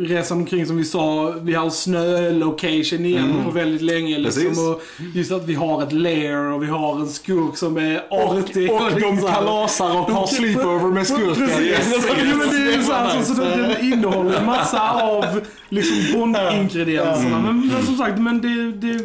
[0.00, 1.34] resan omkring som vi sa.
[1.42, 4.18] Vi har snö-location igen på väldigt länge.
[4.18, 4.54] Liksom, Mm.
[4.54, 4.68] Precis.
[4.68, 4.82] och
[5.14, 8.70] just att vi har ett lair och vi har en skurk som är artig.
[8.72, 9.34] Och de liksom så här.
[9.34, 11.34] kalasar och har sleepover med skurken.
[11.34, 11.60] Precis.
[11.60, 13.28] Yes, Ja, men det är ju så här, yes.
[13.28, 17.40] så, så den, den innehåller en massa av liksom Bond-ingredienserna.
[17.42, 18.72] Men, men som sagt, men det...
[18.72, 19.04] det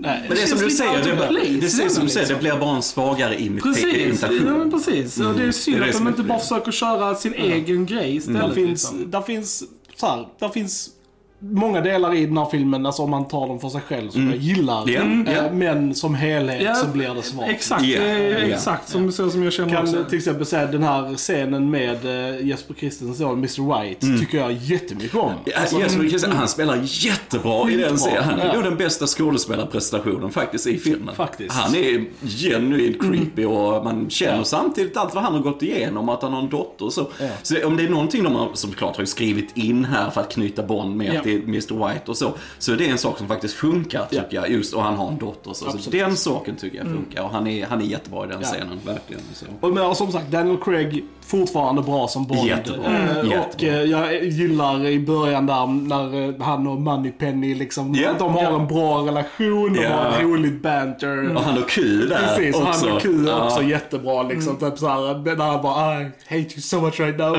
[0.00, 2.44] Nej, Men det är som du säger, det, place, det, ser som du säger, liksom.
[2.44, 3.84] det blir bara en svagare imita- Precis,
[4.22, 4.58] ja, imitation.
[4.58, 5.20] men precis.
[5.20, 7.86] Och det är synd Det är det att de inte bara försöker köra sin egen
[7.86, 8.40] grej istället.
[8.42, 9.10] Där finns, liksom.
[9.10, 9.64] där finns,
[10.00, 10.90] så här, där finns
[11.40, 14.28] många delar i den här filmen, alltså om man tar dem för sig själv, som
[14.28, 14.88] jag gillar.
[14.88, 14.94] Eh,
[15.34, 15.52] ja.
[15.52, 17.50] Men som helhet Ja, så blir det svagt.
[17.50, 18.00] Exakt, ja.
[18.02, 20.04] exakt som, så som jag känner kan också.
[20.04, 22.04] till exempel säga den här scenen med
[22.38, 25.32] eh, Jesper Christensen, Mr White, tycker jag jättemycket om.
[25.56, 28.24] Alltså, Jesper Christensen, han spelar jättebra i den scenen.
[28.24, 28.52] Han är Ja.
[28.54, 31.14] nog den bästa skådespelarprestationen faktiskt i filmen.
[31.14, 31.52] Faktiskt.
[31.54, 36.22] Han är genuint creepy och man känner samtidigt allt vad han har gått igenom, att
[36.22, 37.06] han har en dotter och så.
[37.20, 37.26] Ja.
[37.42, 40.32] Så om det är någonting de har, som klart har skrivit in här för att
[40.32, 41.22] knyta band mer Ja.
[41.28, 44.40] Till Mr White och så, så är det en sak som faktiskt funkar tycker Ja.
[44.42, 44.50] jag.
[44.50, 47.22] Just, och han har en dotter så, så den saken tycker jag funkar.
[47.22, 48.46] Och han är, han är jättebra i den Ja.
[48.48, 49.22] scenen, verkligen.
[49.34, 49.46] Så.
[49.60, 52.48] Och men, som sagt, Daniel Craig fortfarande bra som Bond.
[52.48, 52.86] Jättebra.
[52.86, 53.18] Eh, Mm.
[53.18, 53.74] Och Jättebra.
[53.76, 58.10] eh, jag gillar i början där när eh, han och Moneypenny liksom, Ja.
[58.18, 59.90] de har en bra relation, de Ja.
[59.90, 61.36] har ett roligt banter.
[61.36, 62.86] Och han har kul där Precis, också.
[62.88, 63.44] han och Q är Ja.
[63.44, 64.56] också jättebra liksom.
[64.56, 67.36] Typ såhär, när han bara I hate you so much right now.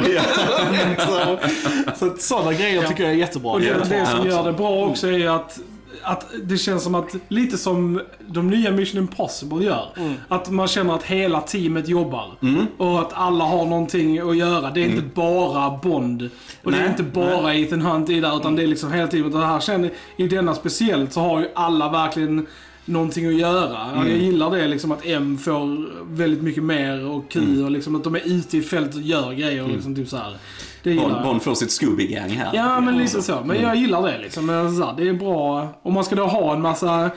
[0.98, 1.38] så,
[2.06, 3.52] så sådana grejer tycker jag är jättebra.
[3.52, 5.60] Och det, det som gör det bra också är att
[6.04, 9.88] att det känns som att, lite som de nya Mission Impossible gör.
[10.28, 12.32] Att man känner att hela teamet jobbar.
[12.78, 14.72] Och att alla har någonting att göra.
[14.72, 16.30] Det är inte bara Bond.
[16.64, 19.08] Och det är Nej, inte bara Ethan Hunt i där, utan det är liksom hela
[19.08, 19.34] teamet.
[19.34, 22.48] Och det här känner, i denna speciellt så har ju alla verkligen
[22.86, 23.78] någonting att göra.
[23.96, 28.04] Jag gillar det liksom att M får väldigt mycket mer och Q och liksom att
[28.04, 30.38] de är ute i fältet och gör grejer och liksom typ så här.
[30.84, 31.24] Bond.
[31.24, 32.50] Bond får sitt Scooby-gang här.
[32.54, 33.42] Ja, men lite så.
[33.46, 34.46] Men jag gillar det liksom.
[34.46, 35.68] Men så här, Det är bra.
[35.84, 37.12] Om man ska då ha en massa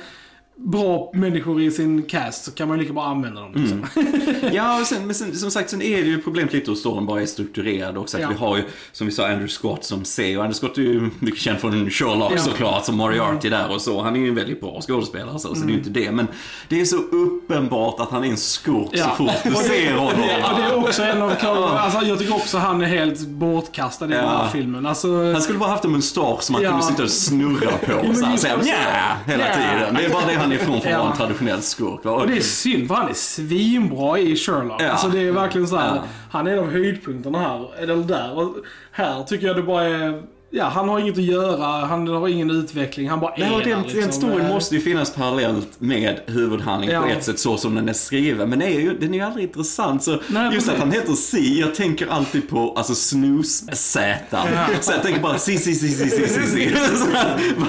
[0.56, 3.52] bra människor i sin cast så kan man ju lika bra använda dem.
[3.54, 3.86] Liksom.
[4.52, 7.06] Ja, och sen, men sen, som sagt, sen är det ju problemet lite hos storyn
[7.06, 8.20] bara är strukturerad också.
[8.20, 8.28] Ja.
[8.28, 8.62] vi har ju,
[8.92, 10.36] som vi sa, Andrew Scott som C.
[10.36, 12.38] Och Andrew Scott är ju mycket känd från Sherlock Ja.
[12.38, 14.02] såklart, som Moriarty där och så.
[14.02, 16.12] Han är ju en väldigt bra skådespelare så, så det är ju inte det.
[16.12, 16.26] Men
[16.68, 19.14] det är så uppenbart att han är en skurk så Ja.
[19.16, 20.12] fort du ser honom.
[20.16, 24.04] Det, och det är också en av alltså, Jag tycker också han är helt bortkastad
[24.04, 24.48] i den här Ja.
[24.52, 24.86] filmen.
[24.86, 26.70] Alltså, Han skulle bara haft en mustasch som han Ja.
[26.70, 28.14] kunde sitta och snurra på.
[28.14, 28.64] så här, det.
[28.64, 29.54] nja hela Ja.
[29.54, 29.94] tiden.
[29.94, 32.05] Det är bara det han är ifrån för att vara en traditionell skurk.
[32.05, 32.11] va?
[32.11, 34.83] och det är synd för han är svinbra i Sherlock.
[34.83, 34.90] Ja.
[34.90, 35.96] Alltså det är verkligen så här.
[35.96, 36.02] Ja.
[36.31, 37.83] Han är en av höjdpunkterna här.
[37.83, 38.38] Eller där.
[38.38, 38.57] Och
[38.92, 40.22] här tycker jag det bara är...
[40.54, 43.82] Ja, han har inget att göra, han har ingen utveckling, han bara är Nej, den,
[43.82, 44.00] liksom.
[44.00, 47.12] den storyn Eh, måste ju finnas parallellt med huvudhandlingen på Ja.
[47.14, 48.50] ett sätt så som den är skriven.
[48.50, 50.02] Men är ju, den är ju aldrig intressant.
[50.02, 54.38] Så Nej, just att han heter Si, jag tänker alltid på alltså snus-Z.
[54.80, 56.70] Så jag tänker bara Si, Si, Si, Si, Si, Si, Si.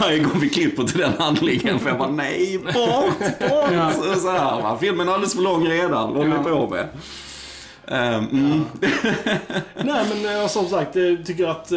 [0.02, 1.80] Varje gång vi klipper till den handlingen.
[1.80, 3.72] För jag bara nej, bort, bort.
[3.74, 3.92] Ja.
[3.96, 4.78] Så, så här, va.
[4.82, 6.14] Filmen är alldeles för lång redan.
[6.14, 6.68] Vad håller Ja.
[6.68, 6.88] på med?
[7.88, 8.66] Ehm, mm.
[9.76, 11.72] Nej men eh, som sagt, jag tycker att...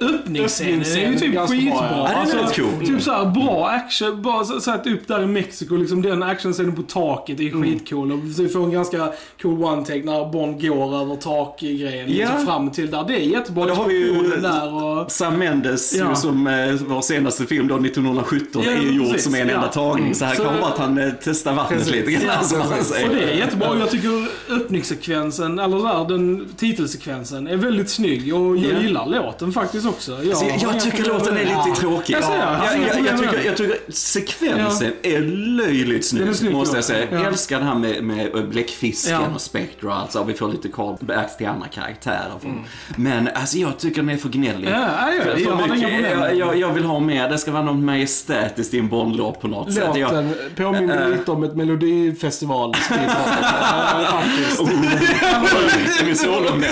[0.00, 2.10] Öppningsscenen är ju typ ganska bra, skitbra.
[2.32, 2.42] ja.
[2.44, 2.86] Rätt cool.
[2.86, 7.40] Typ såhär bra action, bara satt upp där i Mexiko, liksom den actionscenen på taket
[7.40, 7.62] är Mm.
[7.62, 8.12] skitcool.
[8.12, 12.28] Och vi får en ganska cool one-take när Bond går över takgrejen Ja.
[12.28, 13.04] liksom fram till där.
[13.08, 13.62] Det är jättebra.
[13.62, 15.12] Och då har vi ju- där och...
[15.12, 16.08] Sam Mendes, Ja.
[16.10, 16.54] ju som eh,
[16.86, 19.68] vår senaste film då, 1917, Ja, är ju gjord som en enda ja.
[19.72, 20.14] tagning.
[20.14, 21.94] Så här Så- kan vara att han eh, testar vattnet Precis.
[21.94, 23.08] lite grann, Ja, som Och säger.
[23.08, 23.68] det är jättebra.
[23.70, 28.34] Och jag tycker öppningssekvensen, eller där, den titelsekvensen, är väldigt snygg.
[28.34, 28.80] Och jag Ja.
[28.82, 30.24] gillar låten faktiskt också.
[30.24, 32.14] Jag, Så jag, jag tycker låten är lite tråkig.
[32.14, 35.20] Jag säger, jag, alltså, jag, jag, med tycker, jag tycker sekvensen är
[35.56, 36.78] löjligt snygg, snygg, måste ja.
[36.78, 37.06] jag säga.
[37.10, 37.26] Jag Ja.
[37.26, 39.34] älskar det här med, med bläckfisken Ja.
[39.34, 40.24] och Spectre och allt så.
[40.24, 42.32] Vi får lite callbacks till andra karaktärer.
[42.42, 42.64] från-
[42.96, 44.68] Men alltså jag tycker den är för gnällig.
[44.68, 47.50] Ja, ja, ja, För- för jag mycket- jag, jag, jag vill ha mer, det ska
[47.52, 49.84] vara något majestätiskt i en Bondlåt på något sätt.
[49.84, 51.08] Jag, låten påminner Eh.
[51.08, 54.60] lite om ett melodifestival faktiskt.
[56.00, 56.64] är vi så långt.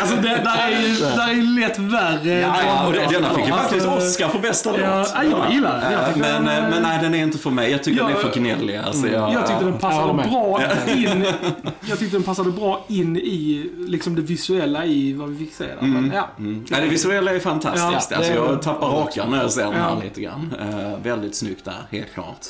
[0.00, 1.32] Alltså det där är ju där
[1.78, 2.40] lätt värre.
[2.40, 4.80] Ja, ja, och det- denna fick ju faktiskt Alltså, Oscar för bästa låt.
[4.80, 5.92] Ja, ja, jag gillar den.
[5.92, 7.70] Jag Ja, tycker men, den, eh, men nej, den är inte för mig.
[7.70, 8.76] Jag tycker Ja, den är för gnällig.
[8.76, 10.60] Alltså, jag, Jag tyckte den passade bra
[10.96, 11.24] in
[11.88, 15.64] Jag tyckte den passade bra in i liksom det visuella i vad vi fick se
[15.64, 15.76] där.
[15.86, 16.28] Men, ja.
[16.38, 16.64] Mm.
[16.68, 18.10] Ja, det visuella är fantastiskt.
[18.10, 20.54] Ja, alltså, jag tappar rakan när jag ser den här lite grann.
[20.60, 22.46] Eh, väldigt snyggt där, helt klart.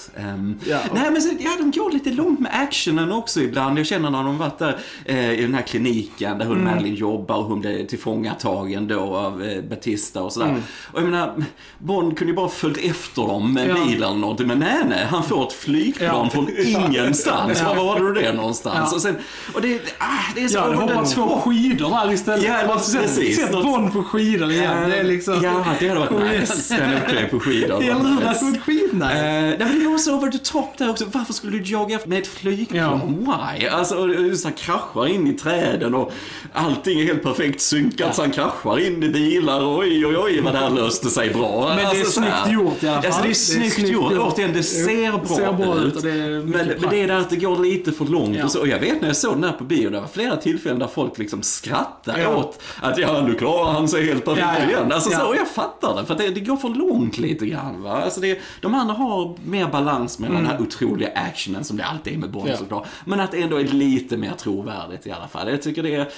[0.67, 0.79] Ja.
[0.95, 3.79] Nej, men så, ja, de går lite långt med actionen också ibland.
[3.79, 6.75] Jag känner när de varit där eh, i den här kliniken där hon Mm.
[6.75, 10.63] Madeline jobbar och hon blev tillfångatagen då av eh, Batista och sådär.
[10.93, 11.45] Och jag menar,
[11.79, 13.77] Bond kunde ju bara följt efter dem med Mm.
[13.77, 13.85] Ja.
[13.85, 14.47] bil eller någonting.
[14.47, 16.31] Men nej, nej, han får ett flygplan Ja.
[16.31, 17.61] från ingenstans.
[17.63, 17.75] Ja.
[17.75, 18.89] Var var du det någonstans?
[18.91, 18.97] Ja.
[18.97, 19.17] Och, sen,
[19.55, 22.45] och det, ah, det är så over the hoppat två skidor där istället.
[22.45, 23.37] Ja, precis.
[23.37, 24.91] sett Bond på skidor igen.
[24.91, 25.35] Det är liksom...
[25.43, 26.41] Ja, det hade varit igen.
[26.41, 26.75] nice.
[26.75, 27.81] Är på skidor.
[27.81, 27.87] Hur?
[27.87, 28.93] Det hade varit skitnice.
[28.99, 31.05] Nej, men det är också over the top där också.
[31.13, 33.19] Varför skulle du jogga med ett flygplan?
[33.59, 33.67] Why?
[33.67, 36.13] Alltså, och just han kraschar in i i träden och
[36.53, 39.79] allting är helt perfekt synkat så han kraschar in i bilar.
[39.79, 41.73] Oj, oj, oj vad det här löste sig bra.
[41.77, 42.45] Men det är så här.
[42.45, 43.07] snyggt gjort i alla fall.
[43.07, 44.13] Alltså det är snyggt, gjort.
[44.13, 46.03] Återigen, det ser bra, ser bra ut.
[46.03, 48.37] det är Men, men det är där att det går lite för långt.
[48.37, 48.45] Ja.
[48.45, 50.37] Och, så, och jag vet när jag såg den här på bio, det var flera
[50.37, 52.37] tillfällen där folk liksom skrattade Ja.
[52.37, 54.69] åt att ja, nu klarar han sig helt perfekt Ja, ja.
[54.71, 54.93] igen.
[54.93, 57.83] Alltså, så, och jag fattar det, för det, det går för långt lite grann.
[57.83, 58.03] Va?
[58.05, 62.13] Alltså det, de andra har mer balans med den här otroliga actionen som det alltid
[62.15, 62.87] är med Bond såklart.
[63.05, 65.51] Men att det ändå är lite mer trovärdigt i alla fall.
[65.51, 66.09] Jag tycker det är...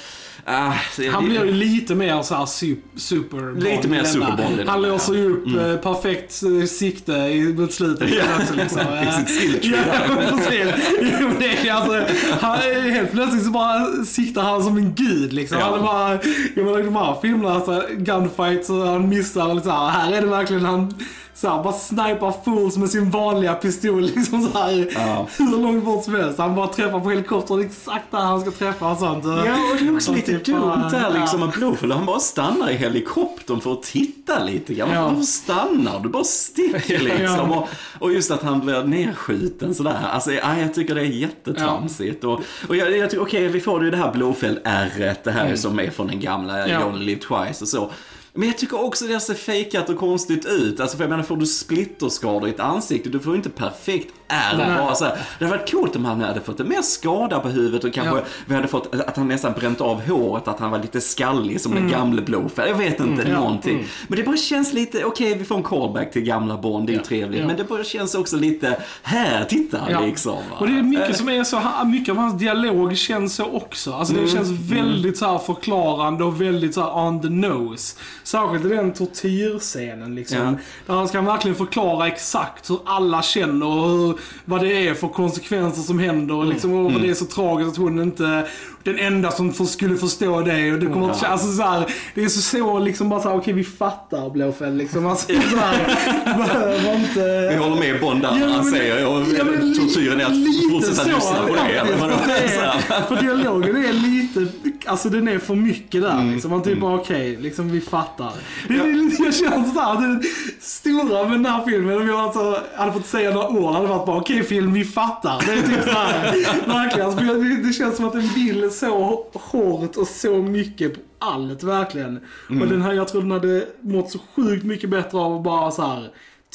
[0.44, 2.65] ah, det, Han det- blir ju lite mer så här su-
[2.96, 5.70] super Lite mer denna, Han låser ju upp ja.
[5.70, 8.11] eh, perfekt eh, sikte i, mot slutet.
[8.11, 8.24] Ja.
[8.40, 8.81] också, liksom.
[9.09, 9.83] I sitt skill tree.
[10.09, 10.72] Ja, precis.
[11.20, 12.59] Jo, men det är alltså, han,
[12.92, 15.59] helt plötsligt så bara siktar han som en gud liksom.
[15.59, 15.64] Ja.
[15.64, 16.12] Han bara,
[16.55, 19.88] jag menar de här filmerna, alltså, gunfights och han missar och här.
[19.88, 20.94] Här är det verkligen han
[21.37, 25.27] så här, bara snipar fools med sin vanliga pistol liksom så här, Ja.
[25.38, 26.38] hur långt bort som helst.
[26.38, 29.25] Han bara träffar på helikoptern exakt där han ska träffa och sånt.
[29.25, 29.33] Ja,
[29.72, 31.49] och det är också lite typ dumt där liksom ja.
[31.49, 34.90] att Blowfield, han bara stannar i helikoptern för att titta lite grann.
[34.92, 35.03] Ja.
[35.09, 36.09] Varför stannar du?
[36.09, 37.53] bara sticker liksom.
[37.53, 37.68] Och,
[37.99, 39.99] och just att han blir nedskjuten sådär.
[40.12, 42.25] Alltså, ja, jag tycker det är jättetramsigt.
[42.25, 45.57] Och, och jag, jag tycker, okej, vi får ju det här blowfield ärret det här
[45.57, 46.70] som är från den gamla Mm.
[46.70, 46.81] Ja.
[46.81, 47.90] You Only Live Twice och så.
[48.37, 50.81] Men jag tycker också det ser fejkat och konstigt ut.
[50.81, 54.14] Alltså för jag menar, får du splitterskador i ett ansikte, du får ju inte perfekt
[54.28, 54.56] ärr.
[54.56, 54.78] Nej.
[54.78, 55.18] Bara så här.
[55.38, 58.16] Det hade varit coolt om han hade fått en mer skada på huvudet och kanske
[58.16, 58.22] Ja.
[58.46, 61.74] vi hade fått att han nästan bränt av håret, att han var lite skallig som
[61.74, 62.70] den gamle Blowfield.
[62.70, 63.32] Jag vet inte, Mm.
[63.34, 63.86] Ja, någonting.
[64.08, 66.94] Men det bara känns lite, okej vi får en callback till gamla Bond, det är
[66.94, 67.40] ju trevligt.
[67.40, 67.46] ja.
[67.46, 70.00] Men det bara känns också lite, här, titta Ja.
[70.00, 70.32] liksom.
[70.34, 70.56] va.
[70.58, 73.92] Och det är Eh, mycket som är så, mycket av hans dialog känns så också.
[73.92, 77.96] Alltså Mm, det känns väldigt så här förklarande och väldigt så här on the nose.
[78.24, 80.38] Särskilt i den tortyrscenen liksom.
[80.38, 80.52] Ja.
[80.86, 85.09] Där han ska verkligen förklara exakt hur alla känner och hur, vad det är för
[85.09, 86.35] konsekvenser som händer.
[86.35, 86.48] Mm.
[86.48, 88.46] Liksom, och vad det är så tragiskt att hon inte
[88.83, 90.72] den enda som får, skulle förstå det.
[90.72, 93.37] Och det kommer att, alltså, så här, det är så, så liksom bara så här,
[93.37, 95.07] okej vi fattar Blåfäll liksom.
[95.07, 95.96] Alltså, så här,
[96.38, 97.48] behöver inte...
[97.50, 101.37] Vi håller med Bond där, Ja, han säger ja, men tortyren är att fortsätta lyssna
[101.46, 101.87] på det.
[101.98, 101.98] faktiskt.
[101.98, 104.46] För det är- För dialogen är lite,
[104.87, 106.33] alltså den är för mycket där Mm.
[106.33, 106.51] liksom.
[106.51, 108.33] Man typ bara okej, liksom vi fattar.
[108.68, 110.22] Det är lite, jag känner såhär, det
[110.61, 114.07] stora med den här filmen, om jag alltså hade fått säga några ord, hade varit
[114.07, 115.42] bara okej film, vi fattar.
[115.46, 116.33] Det är typ såhär,
[116.66, 117.07] verkligen.
[117.07, 121.62] Alltså, det, det känns som att den vill så hårt och så mycket på allt,
[121.62, 122.20] verkligen.
[122.51, 122.62] Mm.
[122.62, 125.70] Och den här, jag tror den hade mått så sjukt mycket bättre av att bara
[125.70, 126.09] så här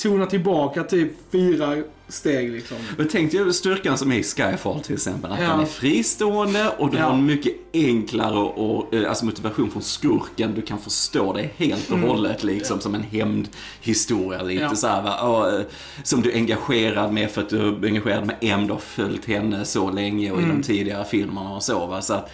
[0.04, 1.78] tona tillbaka typ fyra
[2.12, 2.78] steg liksom.
[2.98, 5.32] Men tänk dig styrkan som är i Skyfall till exempel.
[5.32, 5.48] Att Ja.
[5.48, 7.04] den är fristående och du Ja.
[7.04, 10.54] har en mycket enklare och, eh, alltså motivation från skurken.
[10.56, 14.70] Du kan förstå det helt och hållet liksom som en hämndhistoria lite Mm.
[14.70, 14.76] Ja.
[14.76, 15.22] så här, va?
[15.22, 15.62] Och, eh,
[16.04, 18.68] Som du är engagerad med för att du är engagerad med M.
[18.68, 20.56] Du har följt henne så länge och i Mm.
[20.58, 21.86] de tidigare filmerna och så.
[21.86, 22.02] Va?
[22.02, 22.32] Så att,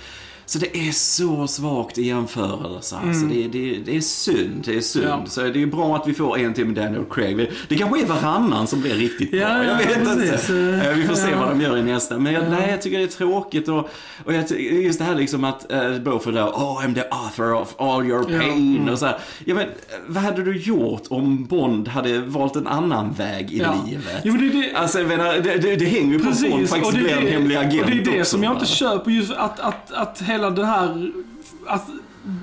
[0.50, 2.96] så det är så svagt i jämförelse.
[2.96, 3.26] Alltså.
[3.26, 3.30] Mm.
[3.30, 4.64] Det, det, det är synd.
[4.66, 5.06] Det är synd.
[5.06, 5.24] Ja.
[5.28, 7.52] Så det är bra att vi får en till med Daniel Craig.
[7.68, 9.40] Det kanske är varannan som blir riktigt bra.
[9.40, 10.50] Ja, jag ja, vet precis.
[10.50, 10.88] inte.
[10.90, 11.40] Eh, Vi får se Ja.
[11.40, 12.18] vad de gör i nästa.
[12.18, 13.68] Men jag, nej, jag tycker det är tråkigt.
[13.68, 13.90] Och,
[14.26, 17.76] och jag, just det här liksom att uh, Beaufort där, oh I'm the author of
[17.78, 18.78] all your pain.
[18.78, 18.90] Mm.
[18.94, 19.18] Och så här.
[19.46, 19.70] Ja, men, eh,
[20.08, 23.56] vad hade du gjort om Bond hade valt en annan väg i
[23.86, 24.22] livet?
[24.24, 26.94] Jo, det, det, Alltså, jag menar, det, det, det hänger ju på att Bond faktiskt
[26.94, 29.60] blir en hemlig agent och det är det också, som jag inte köper, just att,
[29.60, 31.12] att, att hela det här...
[31.68, 31.88] Att,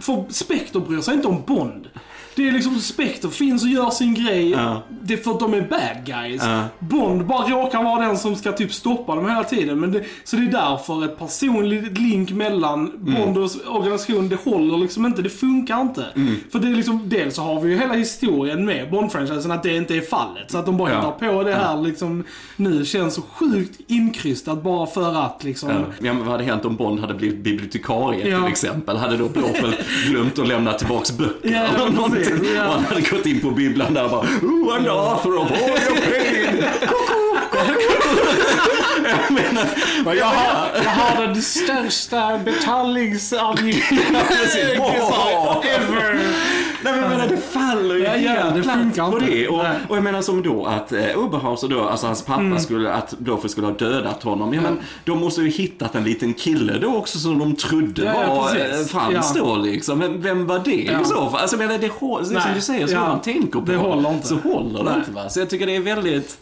[0.00, 1.88] för Spectre bryr sig inte om Bond.
[2.36, 4.50] Det är liksom Spectre finns och gör sin grej.
[4.50, 4.82] Ja.
[5.02, 6.42] Det är för att de är bad guys.
[6.44, 6.64] Ja.
[6.78, 9.80] Bond bara råkar vara den som ska typ stoppa dem hela tiden.
[9.80, 13.14] Men det, så det är därför ett personligt link mellan Mm.
[13.14, 15.22] Bond och organisationen, det håller liksom inte.
[15.22, 16.04] Det funkar inte.
[16.16, 16.34] Mm.
[16.52, 19.76] För det är liksom, dels så har vi ju hela historien med Bond-franchisen att det
[19.76, 20.50] inte är fallet.
[20.50, 20.96] Så att de bara Ja.
[20.96, 22.24] hittar på det här liksom
[22.56, 25.68] nu känns så sjukt inkrystat bara för att liksom.
[25.70, 25.76] Ja.
[25.98, 28.38] Men vad hade hänt om Bond hade blivit bibliotekarie Ja.
[28.38, 28.96] till exempel?
[28.96, 29.74] Hade då Blofeld
[30.08, 31.66] glömt att lämna tillbaks böcker Ja,
[32.32, 35.50] Och han hade gått in på bibblan där och bara Oh, I'm the author of
[35.50, 36.64] all your pain!
[39.04, 39.66] jag menar,
[40.04, 43.98] Men jag, har, jag har den största betalningsavgiften
[45.64, 46.34] ever.
[46.84, 49.48] Nej men jag menar det faller ju Ja, ja, helt det platt på det.
[49.48, 53.18] Och, och jag menar som då att eh, Oberhauser då, alltså hans pappa skulle, att
[53.18, 54.54] Blofeld skulle ha dödat honom.
[54.54, 58.14] Ja, men de måste ju hittat en liten kille då också som de trodde Ja,
[58.26, 58.92] ja, var, precis.
[58.94, 59.42] eh, fanns Ja.
[59.44, 59.98] då liksom.
[59.98, 61.00] Men vem var det Ja.
[61.00, 61.40] i så fall?
[61.40, 61.86] Alltså jag menar det, det
[62.36, 63.00] är som du säger, så Ja.
[63.08, 64.26] man tänker på Det håller inte.
[64.28, 65.28] så håller det inte va.
[65.28, 66.38] Så jag tycker det är väldigt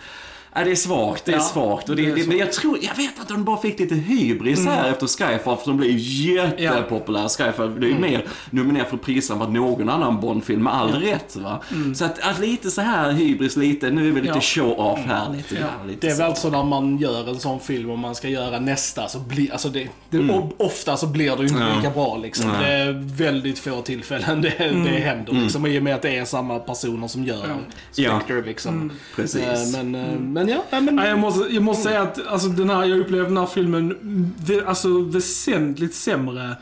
[0.54, 1.88] Ja, det är svagt, det är Ja, svagt.
[1.88, 4.66] Och det, det det, men jag tror, jag vet att de bara fick lite hybris
[4.66, 7.28] här efter Skyfall, för de blev ju jättepopulär.
[7.28, 11.36] Skyfall, är ju mer nominerat för priser än vad någon annan Bond-film, med all rätt
[11.36, 11.62] va.
[11.94, 14.40] Så att, att lite så här hybris, lite, nu är vi lite Ja.
[14.40, 15.86] show-off här lite grann.
[15.88, 16.22] Lite Det är så.
[16.22, 19.52] väl så när man gör en sån film och man ska göra nästa så blir,
[19.52, 21.68] alltså det, det o- ofta så blir det ju inte Mm.
[21.68, 21.76] Ja.
[21.76, 22.50] lika bra liksom.
[22.60, 25.66] Det är väldigt få tillfällen det, det händer liksom.
[25.66, 27.56] I och med att det är samma personer som gör
[27.94, 28.18] Ja.
[28.18, 28.92] Spectre liksom.
[29.16, 29.42] Precis.
[29.76, 30.96] Eh, Men, eh, men ja, nej, men...
[30.96, 33.96] Nej, jag, måste, jag måste säga att alltså, den här, jag upplevde den här filmen
[34.66, 36.57] alltså, väsentligt sämre.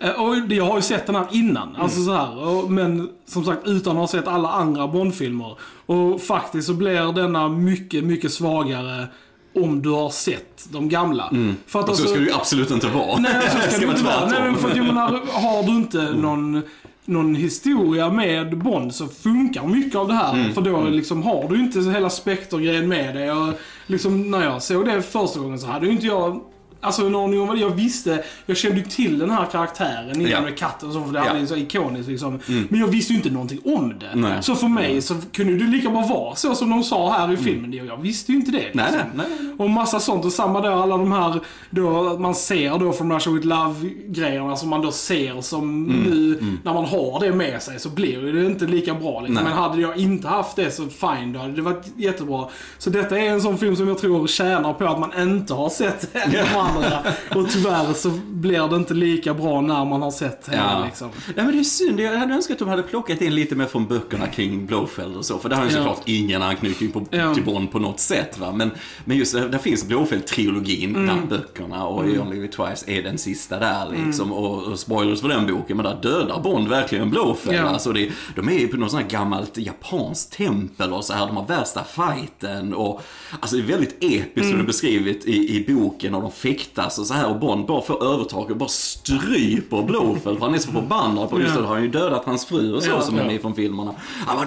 [0.00, 3.66] Eh, Och jag har ju sett den här innan, alltså så här, men som sagt
[3.66, 5.56] utan att ha sett alla andra Bond-filmer.
[5.86, 9.06] Och faktiskt så blir denna mycket, mycket svagare
[9.54, 11.30] om du har sett de gamla.
[11.66, 13.18] För att Och så ska det ju absolut inte vara.
[13.18, 14.28] Nej, så ska det inte vara.
[14.30, 16.62] Nej, men för att jag menar, har du inte någon,
[17.08, 20.52] någon historia med Bond så funkar mycket av det här.
[20.52, 23.32] För då liksom har du inte hela spektergrejen med dig.
[23.32, 23.54] Och
[23.86, 26.40] liksom, när jag såg det första gången så hade ju inte jag
[26.80, 30.16] Alltså en aning om vad det jag visste, jag kände ju till den här karaktären
[30.20, 30.40] innan Ja.
[30.40, 31.32] med katten och så, för det Ja.
[31.36, 32.38] är så ikoniskt liksom.
[32.68, 34.10] Men jag visste ju inte någonting om det.
[34.14, 34.42] Nej.
[34.42, 37.36] Så för mig så kunde det lika bra vara så som de sa här i
[37.36, 37.72] filmen.
[37.72, 38.58] Jag visste ju inte det.
[38.58, 38.80] Liksom.
[38.84, 39.26] nej, nej.
[39.58, 40.24] Och massa sånt.
[40.24, 44.68] Och samma då, alla de här, då, man ser då från Russia with Love-grejerna som
[44.68, 48.46] man då ser som Mm, nu, när man har det med sig så blir det
[48.46, 49.20] inte lika bra.
[49.20, 49.44] Liksom.
[49.44, 52.48] Men hade jag inte haft det så fine, då hade det varit jättebra.
[52.78, 55.68] Så detta är en sån film som jag tror tjänar på att man inte har
[55.68, 56.38] sett de
[56.68, 57.02] andra.
[57.34, 60.84] Och tyvärr så blir det inte lika bra när man har sett hela Ja.
[60.86, 61.08] liksom.
[61.26, 63.66] Nej men det är synd, jag hade önskat att de hade plockat in lite mer
[63.66, 65.76] från böckerna kring Blofeld och så, för det har ju Ja.
[65.76, 67.34] såklart ingen anknytning på, Ja.
[67.34, 68.52] till Bond på något sätt va.
[68.52, 68.70] Men,
[69.04, 71.04] men just det, där finns Blofeld-trilogin Mm.
[71.04, 74.32] bland böckerna och You Only Live Twice är den sista där liksom.
[74.32, 77.56] Och, och spoilers för den boken, men där dödar Bond verkligen Blofeld.
[77.58, 77.62] Ja.
[77.62, 81.26] Alltså det, de är ju på något sånt här gammalt japanskt tempel och så här,
[81.26, 83.02] de har värsta fighten och
[83.40, 84.50] alltså det är väldigt episkt Mm.
[84.50, 87.66] hur det är beskrivet i, i boken och de fäktas och så här och Bond
[87.66, 91.60] bara får övertag och bara stryper Blofeld för han är så förbannad på just det,
[91.60, 93.26] då har han ju dödat hans fru och så Ja, som är ja.
[93.26, 93.94] med från filmerna.
[94.26, 94.46] Han bara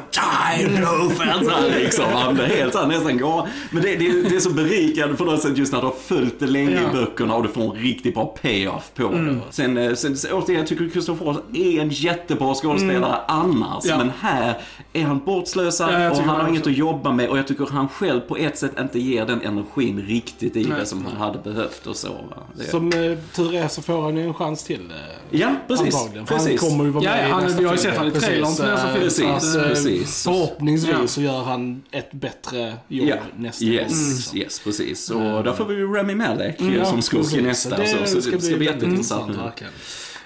[0.59, 1.45] die Blofeld!
[1.45, 2.05] Så här, liksom.
[2.13, 3.47] Han blir helt så här, nästan galen.
[3.71, 6.39] Men det, det, det är så berikande på något sätt just när du har följt
[6.39, 6.89] det länge Ja.
[6.89, 9.37] i böckerna och du får en riktigt bra payoff på det.
[9.49, 13.85] Sen, eh, sen, sen återigen, jag tycker Christopher Waltz är en jättebra skådespelare annars.
[13.85, 13.97] Ja.
[13.97, 14.57] Men här
[14.93, 17.87] är han bortslösad Ja, och han har inget att jobba med och jag tycker han
[17.89, 20.79] själv på ett sätt inte ger den energin riktigt i Nej.
[20.79, 22.09] det som han hade behövt och så.
[22.13, 22.43] Va?
[22.57, 24.91] Det, Som eh, tur är så får han ju en chans till.
[24.91, 25.95] eh, ja, precis.
[25.95, 26.27] Antagligen.
[26.27, 26.61] För precis.
[26.61, 28.07] han kommer ju vara Ja, med ja, i han- nästa vi har ju sett han
[28.07, 30.23] i trailern till nästa film, så att, så att, precis.
[30.23, 31.07] Förhoppningsvis Ja.
[31.07, 33.73] så gör han ett bättre jobb Ja, nästa gång.
[33.73, 34.37] yes, liksom.
[34.37, 35.09] yes, precis.
[35.09, 37.41] Och där får vi ju Rami Malek Ja, som skurk i precis.
[37.43, 37.77] nästa.
[37.77, 39.29] Det, så, så, det ska bli väldigt jätteintressant.
[39.29, 39.63] intressant,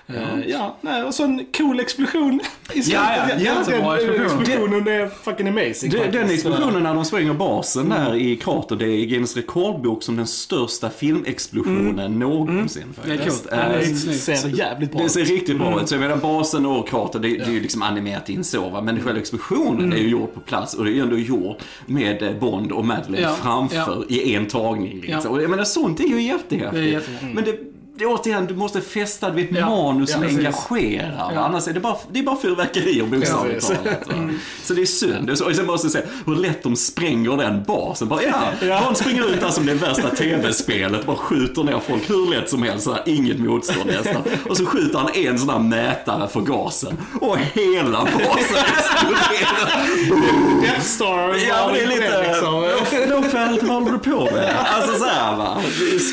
[0.07, 0.15] Eh,
[0.47, 2.39] ja, nej, och så en cool explosion
[2.73, 2.93] i slutet.
[2.93, 4.41] Ja, ja, den jättebra explosion.
[4.41, 6.33] explosionen är fucking amazing Det, den faktiskt.
[6.45, 10.89] explosionen när de spränger basen där i krater, det är Guinness rekordbok som den största
[10.89, 13.41] filmexplosionen någonsin Det är faktiskt.
[13.43, 13.47] coolt.
[13.61, 14.39] Ja, det är Eh, inte snyggt.
[14.41, 15.11] ser jävligt bra Det ut.
[15.11, 15.89] ser riktigt bra ut.
[15.89, 18.81] Så jag menar basen och krater, det, det är ju liksom animerat in så va.
[18.81, 22.23] Men själva explosionen är ju gjord på plats och det är ju ändå gjort med
[22.23, 25.01] eh, Bond och Madeleine Ja, framför i en tagning.
[25.01, 25.21] Liksom.
[25.23, 25.29] Ja.
[25.29, 27.07] Och jag menar sånt är ju jättehäftigt.
[27.21, 27.27] Det.
[27.33, 27.57] Men det,
[27.97, 31.31] det, återigen, du måste fästa vid ett Ja, manus som ja, engagerar.
[31.35, 31.39] Ja.
[31.41, 34.07] Annars är det bara, det är bara fyrverkerier bokstavligt talat.
[34.07, 34.29] va.
[34.63, 35.29] Så det är synd.
[35.29, 38.07] Och sen måste jag säga hur lätt de spränger den basen.
[38.07, 38.81] Bara, ja, Ja.
[38.83, 41.05] Bond springer ut där som det värsta tv-spelet.
[41.05, 42.83] Bara skjuter ner folk hur lätt som helst.
[42.83, 44.21] Så här, inget motstånd nästan.
[44.49, 46.97] Och så skjuter han en sån här mätare för gasen.
[47.21, 50.61] Och hela basen exploderar.
[50.61, 52.27] Death Star Ja, det är lite...
[52.27, 52.65] liksom.
[53.07, 54.55] Blåfält, vad håller du på med?
[54.65, 55.57] Alltså såhär va.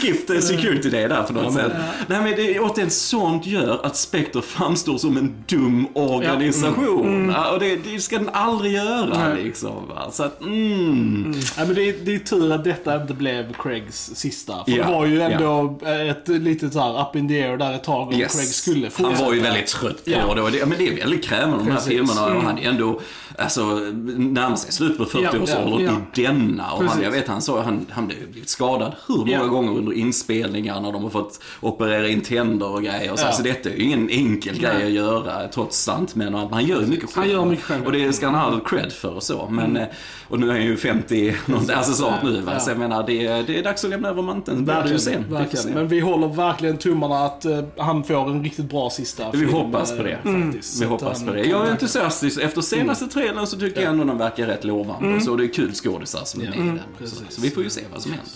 [0.00, 1.71] Skip the security day där på något sätt.
[2.06, 7.32] Nej men det återigen, sånt gör att Spectre framstår som en dum organisation.
[7.36, 9.44] Ja, Och det, det ska den aldrig göra Nej.
[9.44, 9.88] liksom.
[9.88, 10.10] Va?
[10.12, 11.32] Så att, mm.
[11.58, 14.64] Ja, men det, är, det är tur att detta inte blev Craigs sista.
[14.64, 15.78] För Ja, det var ju ändå
[16.10, 18.32] ett litet så här up in the air där ett tag om Yes.
[18.34, 19.24] Craig skulle Han fortsätta.
[19.24, 20.34] var ju väldigt trött på Ja.
[20.34, 20.66] det, och det.
[20.66, 22.24] Men det är väldigt krävande de här filmerna.
[22.36, 23.00] Och han är ändå,
[23.38, 25.80] alltså, närmar sig slutet på 40-årsåldern
[26.14, 26.72] Ja, i denna.
[26.72, 29.44] Och han, jag vet, han sa han, han blev blivit skadad hur många Ja.
[29.46, 33.12] gånger under inspelningar när de har fått operera in tänder och grejer.
[33.12, 33.32] Och så, Ja.
[33.32, 34.86] så detta är ju ingen enkel grej Nej.
[34.86, 36.50] att göra trots stuntmän och allt.
[36.50, 37.16] Men han gör ju mycket själv.
[37.26, 37.86] Han gör mycket själv.
[37.86, 39.48] Och det ska han ha cred för och så.
[39.50, 39.82] Men, Mm.
[39.82, 39.88] eh,
[40.28, 42.58] och nu är han ju 50, något, alltså snart nu va.
[42.60, 44.70] Så jag menar, det, är- det är dags att lämna över manteln.
[44.86, 45.24] Ju sen.
[45.30, 45.74] Verkligen.
[45.74, 49.52] Men vi håller verkligen tummarna att eh, han får en riktigt bra sista Vi film,
[49.52, 50.18] hoppas på eh, det.
[50.44, 50.82] Faktiskt.
[50.82, 51.38] Vi hoppas på det.
[51.38, 52.40] Jag är verkligen- entusiastisk.
[52.40, 55.20] Efter senaste trailern så tycker jag ändå den verkar rätt lovande.
[55.20, 56.80] Så det är kul skådisar som är med i den.
[57.08, 58.30] Så, så vi får ju se vad som händer.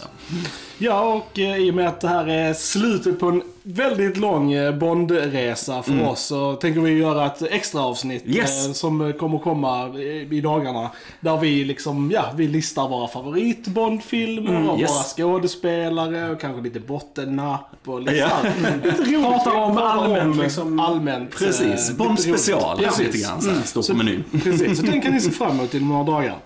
[0.79, 4.53] Ja, och eh, i och med att det här är slutet på en väldigt lång
[4.53, 8.67] eh, Bondresa för oss så tänker vi göra ett extra avsnitt Yes.
[8.67, 10.91] eh, som kommer komma i, i dagarna.
[11.21, 14.91] Där vi liksom, ja, vi listar våra favorit Bondfilmer och yes.
[14.91, 18.29] våra skådespelare och kanske lite bottennapp och lite Ja.
[19.23, 20.81] Pratar om allmänt, liksom.
[20.81, 21.33] allmänt.
[21.33, 24.25] eh, Precis, Bond special Ja, lite grann så här, står på menyn.
[24.43, 26.37] Precis, så den kan ni se fram emot inom några dagar.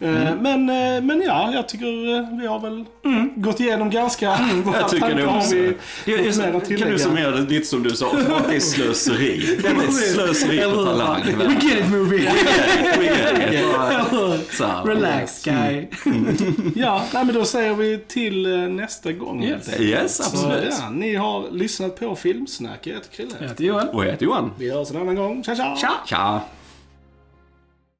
[0.00, 1.86] Eh, Men, eh, men ja, jag tycker
[2.18, 2.84] eh, vi har väl
[3.36, 5.54] gått igenom ganska våra Jag tycker det också.
[5.54, 6.32] vi Det
[6.62, 6.98] att kan du tillägga?
[6.98, 9.58] summera det lite som du sa, att det är slöseri.
[9.62, 11.22] Det är slöseri på talang.
[11.38, 12.30] We get it movie!
[12.98, 13.72] We get it.
[13.72, 14.04] Bara
[14.50, 14.84] så här.
[14.84, 15.86] Relax guy.
[16.74, 19.44] Ja, nej, men då säger vi till eh, nästa gång.
[19.44, 19.80] Yes.
[19.80, 20.74] Yes, Så, absolut.
[20.80, 22.86] ja, ni har lyssnat på Filmsnack.
[22.86, 23.34] Jag heter Krille.
[23.40, 23.88] Jag heter Joel.
[23.88, 24.50] Och jag heter Johan.
[24.58, 25.44] Vi hörs en annan gång.
[25.44, 25.76] Tja, tja!
[25.80, 25.90] Tja!
[26.06, 26.40] Tja!